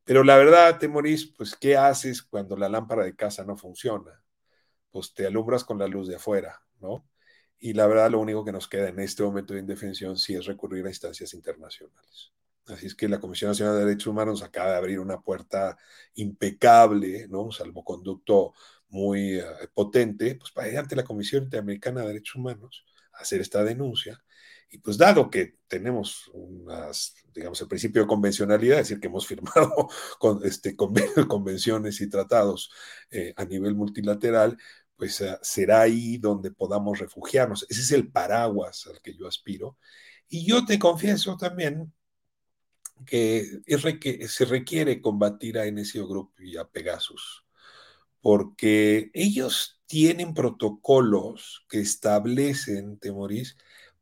Pero 0.05 0.25
la 0.25 0.37
verdad, 0.37 0.79
Temorís, 0.79 1.27
pues, 1.27 1.55
¿qué 1.57 1.77
haces 1.77 2.23
cuando 2.23 2.57
la 2.57 2.69
lámpara 2.69 3.05
de 3.05 3.15
casa 3.15 3.45
no 3.45 3.57
funciona? 3.57 4.23
Pues 4.91 5.15
te 5.15 5.27
alumbras 5.27 5.65
con 5.65 5.79
la 5.79 5.87
luz 5.87 6.09
de 6.09 6.17
afuera, 6.17 6.63
¿no? 6.81 7.07
Y 7.59 7.75
la 7.75 7.87
verdad, 7.87 8.11
lo 8.11 8.21
único 8.21 8.45
que 8.45 8.53
nos 8.53 8.69
queda 8.69 8.89
en 8.89 8.99
este 9.01 9.23
momento 9.23 9.55
de 9.55 9.61
indefensión 9.61 10.19
sí 10.19 10.35
es 10.35 10.47
recurrir 10.47 10.85
a 10.87 10.89
instancias 10.89 11.35
internacionales. 11.35 12.33
Así 12.67 12.87
es 12.87 12.95
que 12.95 13.09
la 13.09 13.21
Comisión 13.21 13.51
Nacional 13.51 13.75
de 13.75 13.85
Derechos 13.87 14.09
Humanos 14.09 14.43
acaba 14.43 14.71
de 14.73 14.77
abrir 14.77 15.01
una 15.01 15.21
puerta 15.21 15.77
impecable, 16.15 17.27
¿no? 17.29 17.43
Un 17.43 17.53
salvoconducto 17.53 18.53
muy 18.93 19.39
eh, 19.39 19.45
potente, 19.75 20.37
pues 20.37 20.53
para 20.53 20.69
ir 20.69 20.79
ante 20.79 20.95
la 20.95 21.05
Comisión 21.05 21.45
Interamericana 21.45 22.03
de 22.03 22.09
Derechos 22.09 22.37
Humanos 22.37 22.85
a 23.15 23.23
hacer 23.23 23.41
esta 23.41 23.65
denuncia. 23.65 24.23
Y 24.71 24.79
pues 24.79 24.99
dado 24.99 25.31
que 25.31 25.57
tenemos 25.67 26.31
unas, 26.35 27.15
digamos, 27.35 27.61
el 27.63 27.69
principio 27.69 28.03
de 28.03 28.09
convencionalidad, 28.09 28.81
es 28.81 28.89
decir, 28.89 29.01
que 29.01 29.09
hemos 29.09 29.27
firmado 29.33 29.89
con, 30.19 30.45
este, 30.45 30.77
convenciones 31.29 32.01
y 32.01 32.09
tratados 32.11 32.71
eh, 33.11 33.33
a 33.37 33.45
nivel 33.47 33.75
multilateral, 33.75 34.59
pues 34.97 35.21
eh, 35.23 35.39
será 35.43 35.83
ahí 35.83 36.19
donde 36.19 36.51
podamos 36.53 36.99
refugiarnos. 36.99 37.67
Ese 37.71 37.81
es 37.81 37.93
el 37.93 38.11
paraguas 38.13 38.87
al 38.89 39.01
que 39.01 39.15
yo 39.17 39.27
aspiro. 39.27 39.79
Y 40.29 40.47
yo 40.47 40.65
te 40.67 40.79
confieso 40.79 41.37
también 41.37 41.93
que, 43.07 43.61
es 43.67 43.83
que 44.01 44.29
se 44.29 44.45
requiere 44.45 45.01
combatir 45.01 45.59
a 45.59 45.67
NSO 45.71 46.07
Group 46.07 46.33
y 46.41 46.57
a 46.57 46.65
Pegasus 46.65 47.42
porque 48.23 49.11
ellos 49.13 49.81
tienen 49.87 50.33
protocolos 50.33 51.67
que 51.69 51.81
establecen, 51.81 52.99
Temorís, 52.99 53.59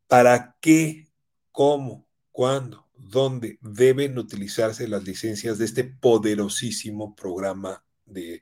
para 0.06 0.56
qué, 0.60 1.08
cómo, 1.50 2.06
cuándo, 2.30 2.88
dónde 2.94 3.58
deben 3.62 4.18
utilizarse 4.18 4.86
las 4.88 5.04
licencias 5.04 5.58
de 5.58 5.64
este 5.64 5.84
poderosísimo 5.84 7.16
programa 7.16 7.84
de, 8.04 8.40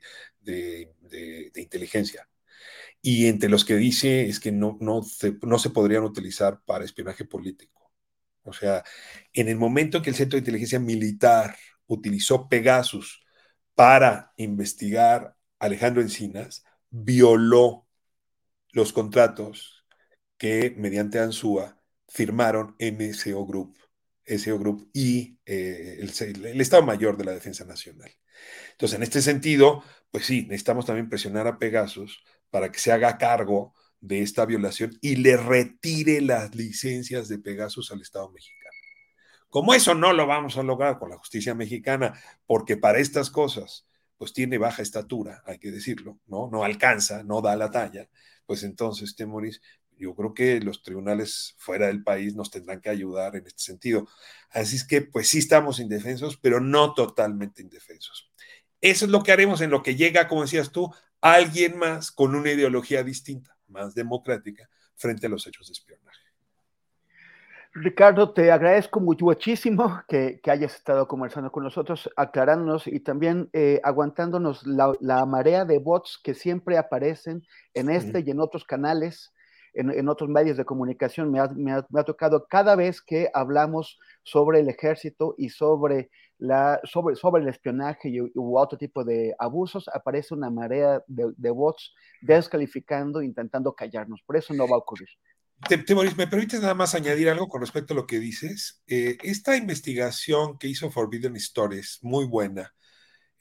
inteligencia. 1.55 2.29
Y 3.01 3.27
entre 3.27 3.49
los 3.49 3.65
que 3.65 3.75
dice 3.77 4.27
es 4.27 4.39
que 4.39 4.51
no, 4.51 4.77
no, 4.81 5.01
no 5.41 5.59
se 5.59 5.69
podrían 5.69 6.03
utilizar 6.03 6.61
para 6.65 6.85
espionaje 6.85 7.25
político. 7.25 7.91
O 8.43 8.53
sea, 8.53 8.83
en 9.33 9.47
el 9.47 9.55
momento 9.57 9.97
en 9.97 10.03
que 10.03 10.09
el 10.09 10.15
Centro 10.15 10.35
de 10.35 10.41
Inteligencia 10.41 10.79
Militar 10.79 11.55
utilizó 11.87 12.49
Pegasus 12.49 13.23
para 13.75 14.33
investigar 14.37 15.35
Alejandro 15.59 16.01
Encinas 16.01 16.63
violó 16.89 17.87
los 18.71 18.93
contratos 18.93 19.85
que 20.37 20.73
mediante 20.77 21.19
ANSUA 21.19 21.81
firmaron 22.07 22.75
NSO 22.79 23.45
Group, 23.45 23.77
SO 24.25 24.59
Group 24.59 24.89
y 24.93 25.37
eh, 25.45 25.97
el, 25.99 26.61
Estado 26.61 26.83
Mayor 26.83 27.17
de 27.17 27.25
la 27.25 27.33
Defensa 27.33 27.65
Nacional. 27.65 28.11
Entonces, 28.71 28.95
en 28.95 29.03
este 29.03 29.21
sentido, 29.21 29.83
pues 30.11 30.25
sí, 30.25 30.43
necesitamos 30.43 30.85
también 30.85 31.09
presionar 31.09 31.47
a 31.47 31.59
Pegasus 31.59 32.23
para 32.49 32.71
que 32.71 32.79
se 32.79 32.91
haga 32.91 33.17
cargo 33.17 33.73
de 33.99 34.21
esta 34.21 34.45
violación 34.45 34.97
y 35.01 35.17
le 35.17 35.35
retire 35.35 36.21
las 36.21 36.55
licencias 36.55 37.27
de 37.27 37.39
Pegasus 37.39 37.91
al 37.91 38.01
Estado 38.01 38.31
mexicano. 38.31 38.59
Como 39.49 39.73
eso 39.73 39.95
no 39.95 40.13
lo 40.13 40.27
vamos 40.27 40.57
a 40.57 40.63
lograr 40.63 40.99
con 40.99 41.09
la 41.09 41.17
justicia 41.17 41.55
mexicana, 41.55 42.13
porque 42.45 42.77
para 42.77 42.99
estas 42.99 43.29
cosas 43.31 43.88
pues 44.19 44.33
tiene 44.33 44.57
baja 44.57 44.83
estatura, 44.83 45.41
hay 45.45 45.57
que 45.57 45.71
decirlo, 45.71 46.19
¿no? 46.27 46.49
No 46.51 46.63
alcanza, 46.63 47.23
no 47.23 47.41
da 47.41 47.55
la 47.55 47.71
talla, 47.71 48.09
pues 48.45 48.63
entonces, 48.63 49.15
Temoris, 49.15 49.61
yo 49.97 50.13
creo 50.13 50.33
que 50.33 50.59
los 50.59 50.83
tribunales 50.83 51.55
fuera 51.57 51.87
del 51.87 52.03
país 52.03 52.35
nos 52.35 52.51
tendrán 52.51 52.81
que 52.81 52.89
ayudar 52.89 53.35
en 53.35 53.47
este 53.47 53.61
sentido. 53.61 54.07
Así 54.49 54.75
es 54.75 54.85
que, 54.85 55.01
pues 55.01 55.29
sí 55.29 55.39
estamos 55.39 55.79
indefensos, 55.79 56.37
pero 56.37 56.59
no 56.59 56.93
totalmente 56.93 57.61
indefensos. 57.61 58.29
Eso 58.81 59.05
es 59.05 59.11
lo 59.11 59.23
que 59.23 59.31
haremos 59.31 59.61
en 59.61 59.69
lo 59.69 59.83
que 59.83 59.95
llega, 59.95 60.27
como 60.27 60.41
decías 60.41 60.71
tú, 60.71 60.93
alguien 61.21 61.77
más 61.77 62.11
con 62.11 62.35
una 62.35 62.51
ideología 62.51 63.03
distinta, 63.03 63.57
más 63.67 63.93
democrática, 63.95 64.69
frente 64.95 65.27
a 65.27 65.29
los 65.29 65.47
hechos 65.47 65.67
de 65.67 65.73
espionaje. 65.73 66.08
Ricardo, 67.73 68.33
te 68.33 68.51
agradezco 68.51 68.99
muchísimo 68.99 70.01
que, 70.07 70.41
hayas 70.47 70.75
estado 70.75 71.07
conversando 71.07 71.51
con 71.51 71.63
nosotros, 71.63 72.09
aclarándonos 72.15 72.87
y 72.87 72.99
también 72.99 73.47
eh, 73.53 73.79
aguantándonos 73.83 74.65
la, 74.65 75.25
marea 75.27 75.65
de 75.65 75.77
bots 75.77 76.19
que 76.23 76.33
siempre 76.33 76.79
aparecen 76.79 77.43
en 77.75 77.91
este 77.91 78.23
y 78.25 78.31
en 78.31 78.39
otros 78.39 78.65
canales, 78.65 79.31
en, 79.75 80.09
otros 80.09 80.31
medios 80.31 80.57
de 80.57 80.65
comunicación. 80.65 81.31
Me 81.31 81.71
ha, 81.71 82.03
tocado 82.03 82.47
cada 82.47 82.75
vez 82.75 83.03
que 83.03 83.29
hablamos 83.35 83.99
sobre 84.23 84.61
el 84.61 84.67
ejército 84.67 85.35
y 85.37 85.49
sobre, 85.49 86.09
la, 86.39 86.81
sobre, 86.85 87.15
sobre 87.15 87.43
el 87.43 87.49
espionaje 87.49 88.09
y, 88.09 88.19
u 88.19 88.57
otro 88.57 88.79
tipo 88.79 89.03
de 89.03 89.35
abusos, 89.37 89.87
aparece 89.93 90.33
una 90.33 90.49
marea 90.49 91.03
de, 91.05 91.31
de 91.37 91.51
bots 91.51 91.93
descalificando, 92.21 93.21
intentando 93.21 93.73
callarnos. 93.73 94.23
Por 94.23 94.37
eso 94.37 94.55
no 94.55 94.67
va 94.67 94.75
a 94.75 94.79
ocurrir. 94.79 95.09
Temoris, 95.67 96.15
¿me 96.15 96.27
permites 96.27 96.61
nada 96.61 96.73
más 96.73 96.95
añadir 96.95 97.29
algo 97.29 97.47
con 97.47 97.61
respecto 97.61 97.93
a 97.93 97.97
lo 97.97 98.07
que 98.07 98.19
dices? 98.19 98.81
Eh, 98.87 99.17
esta 99.23 99.57
investigación 99.57 100.57
que 100.57 100.67
hizo 100.67 100.89
Forbidden 100.89 101.35
Stories, 101.35 101.99
muy 102.01 102.25
buena, 102.25 102.73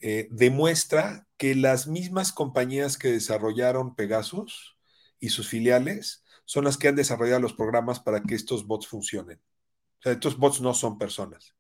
eh, 0.01 0.29
demuestra 0.31 1.27
que 1.37 1.55
las 1.55 1.87
mismas 1.87 2.33
compañías 2.33 2.99
que 2.99 3.13
desarrollaron 3.13 3.95
Pegasus 3.95 4.77
y 5.21 5.31
sus 5.31 5.49
filiales 5.49 6.25
son 6.45 6.65
las 6.65 6.77
que 6.77 6.89
han 6.89 6.97
desarrollado 6.97 7.41
los 7.41 7.55
programas 7.55 8.01
para 8.01 8.23
que 8.23 8.35
estos 8.35 8.67
bots 8.67 8.87
funcionen. 8.87 9.39
O 10.01 10.03
sea, 10.03 10.13
estos 10.13 10.39
bots 10.39 10.61
no 10.61 10.75
son 10.75 10.99
personas. 10.99 11.58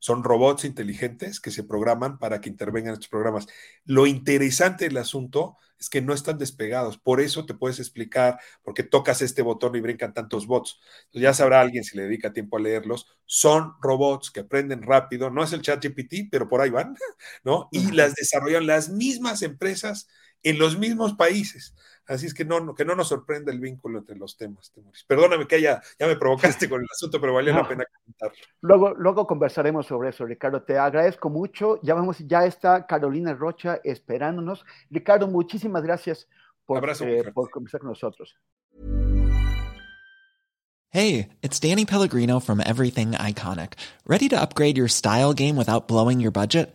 Son 0.00 0.24
robots 0.24 0.64
inteligentes 0.64 1.40
que 1.40 1.52
se 1.52 1.62
programan 1.62 2.18
para 2.18 2.40
que 2.40 2.48
intervengan 2.48 2.94
estos 2.94 3.08
programas. 3.08 3.46
Lo 3.84 4.06
interesante 4.06 4.86
del 4.86 4.96
asunto 4.96 5.56
es 5.78 5.88
que 5.88 6.02
no 6.02 6.12
están 6.12 6.38
despegados. 6.38 6.98
Por 6.98 7.20
eso 7.20 7.46
te 7.46 7.54
puedes 7.54 7.78
explicar 7.78 8.38
por 8.62 8.74
qué 8.74 8.82
tocas 8.82 9.22
este 9.22 9.42
botón 9.42 9.76
y 9.76 9.80
brincan 9.80 10.12
tantos 10.12 10.46
bots. 10.46 10.80
ya 11.12 11.32
sabrá 11.32 11.60
alguien 11.60 11.84
si 11.84 11.96
le 11.96 12.04
dedica 12.04 12.32
tiempo 12.32 12.56
a 12.56 12.60
leerlos. 12.60 13.06
Son 13.24 13.74
robots 13.80 14.30
que 14.30 14.40
aprenden 14.40 14.82
rápido. 14.82 15.30
No 15.30 15.42
es 15.42 15.52
el 15.52 15.62
chat 15.62 15.82
GPT, 15.82 16.28
pero 16.30 16.48
por 16.48 16.60
ahí 16.60 16.70
van, 16.70 16.96
¿no? 17.44 17.68
Y 17.70 17.92
las 17.92 18.14
desarrollan 18.14 18.66
las 18.66 18.88
mismas 18.90 19.42
empresas 19.42 20.08
en 20.42 20.58
los 20.58 20.78
mismos 20.78 21.14
países. 21.14 21.74
Así 22.06 22.26
es 22.26 22.34
que 22.34 22.44
no, 22.44 22.74
que 22.74 22.84
no 22.84 22.96
nos 22.96 23.08
sorprenda 23.08 23.52
el 23.52 23.60
vínculo 23.60 24.00
entre 24.00 24.16
los 24.16 24.36
temas, 24.36 24.72
Perdóname 25.06 25.46
que 25.46 25.56
haya, 25.56 25.80
ya 25.98 26.08
me 26.08 26.16
provocaste 26.16 26.68
con 26.68 26.80
el 26.80 26.88
asunto, 26.90 27.20
pero 27.20 27.34
valía 27.34 27.54
la 27.54 27.68
pena 27.68 27.84
comentarlo. 27.84 28.36
Luego, 28.62 28.94
luego 28.94 29.26
conversaremos 29.28 29.86
sobre 29.86 30.08
eso, 30.08 30.24
Ricardo. 30.24 30.62
Te 30.62 30.76
agradezco 30.76 31.30
mucho. 31.30 31.78
Ya 31.82 31.94
vamos, 31.94 32.18
ya 32.18 32.44
está 32.44 32.84
Carolina 32.86 33.32
Rocha 33.34 33.80
esperándonos. 33.84 34.64
Ricardo, 34.90 35.28
muchísimas 35.28 35.84
gracias 35.84 36.26
por, 36.66 36.84
eh, 37.02 37.30
por 37.32 37.48
conversar 37.50 37.80
con 37.80 37.90
nosotros. 37.90 38.36
Hey, 40.92 41.28
it's 41.42 41.60
Danny 41.60 41.84
Pellegrino 41.84 42.40
from 42.40 42.60
Everything 42.60 43.12
Iconic. 43.12 43.74
¿Ready 44.04 44.28
to 44.30 44.40
upgrade 44.40 44.76
your 44.76 44.88
style 44.88 45.32
game 45.32 45.54
without 45.54 45.86
blowing 45.86 46.18
your 46.18 46.32
budget? 46.32 46.74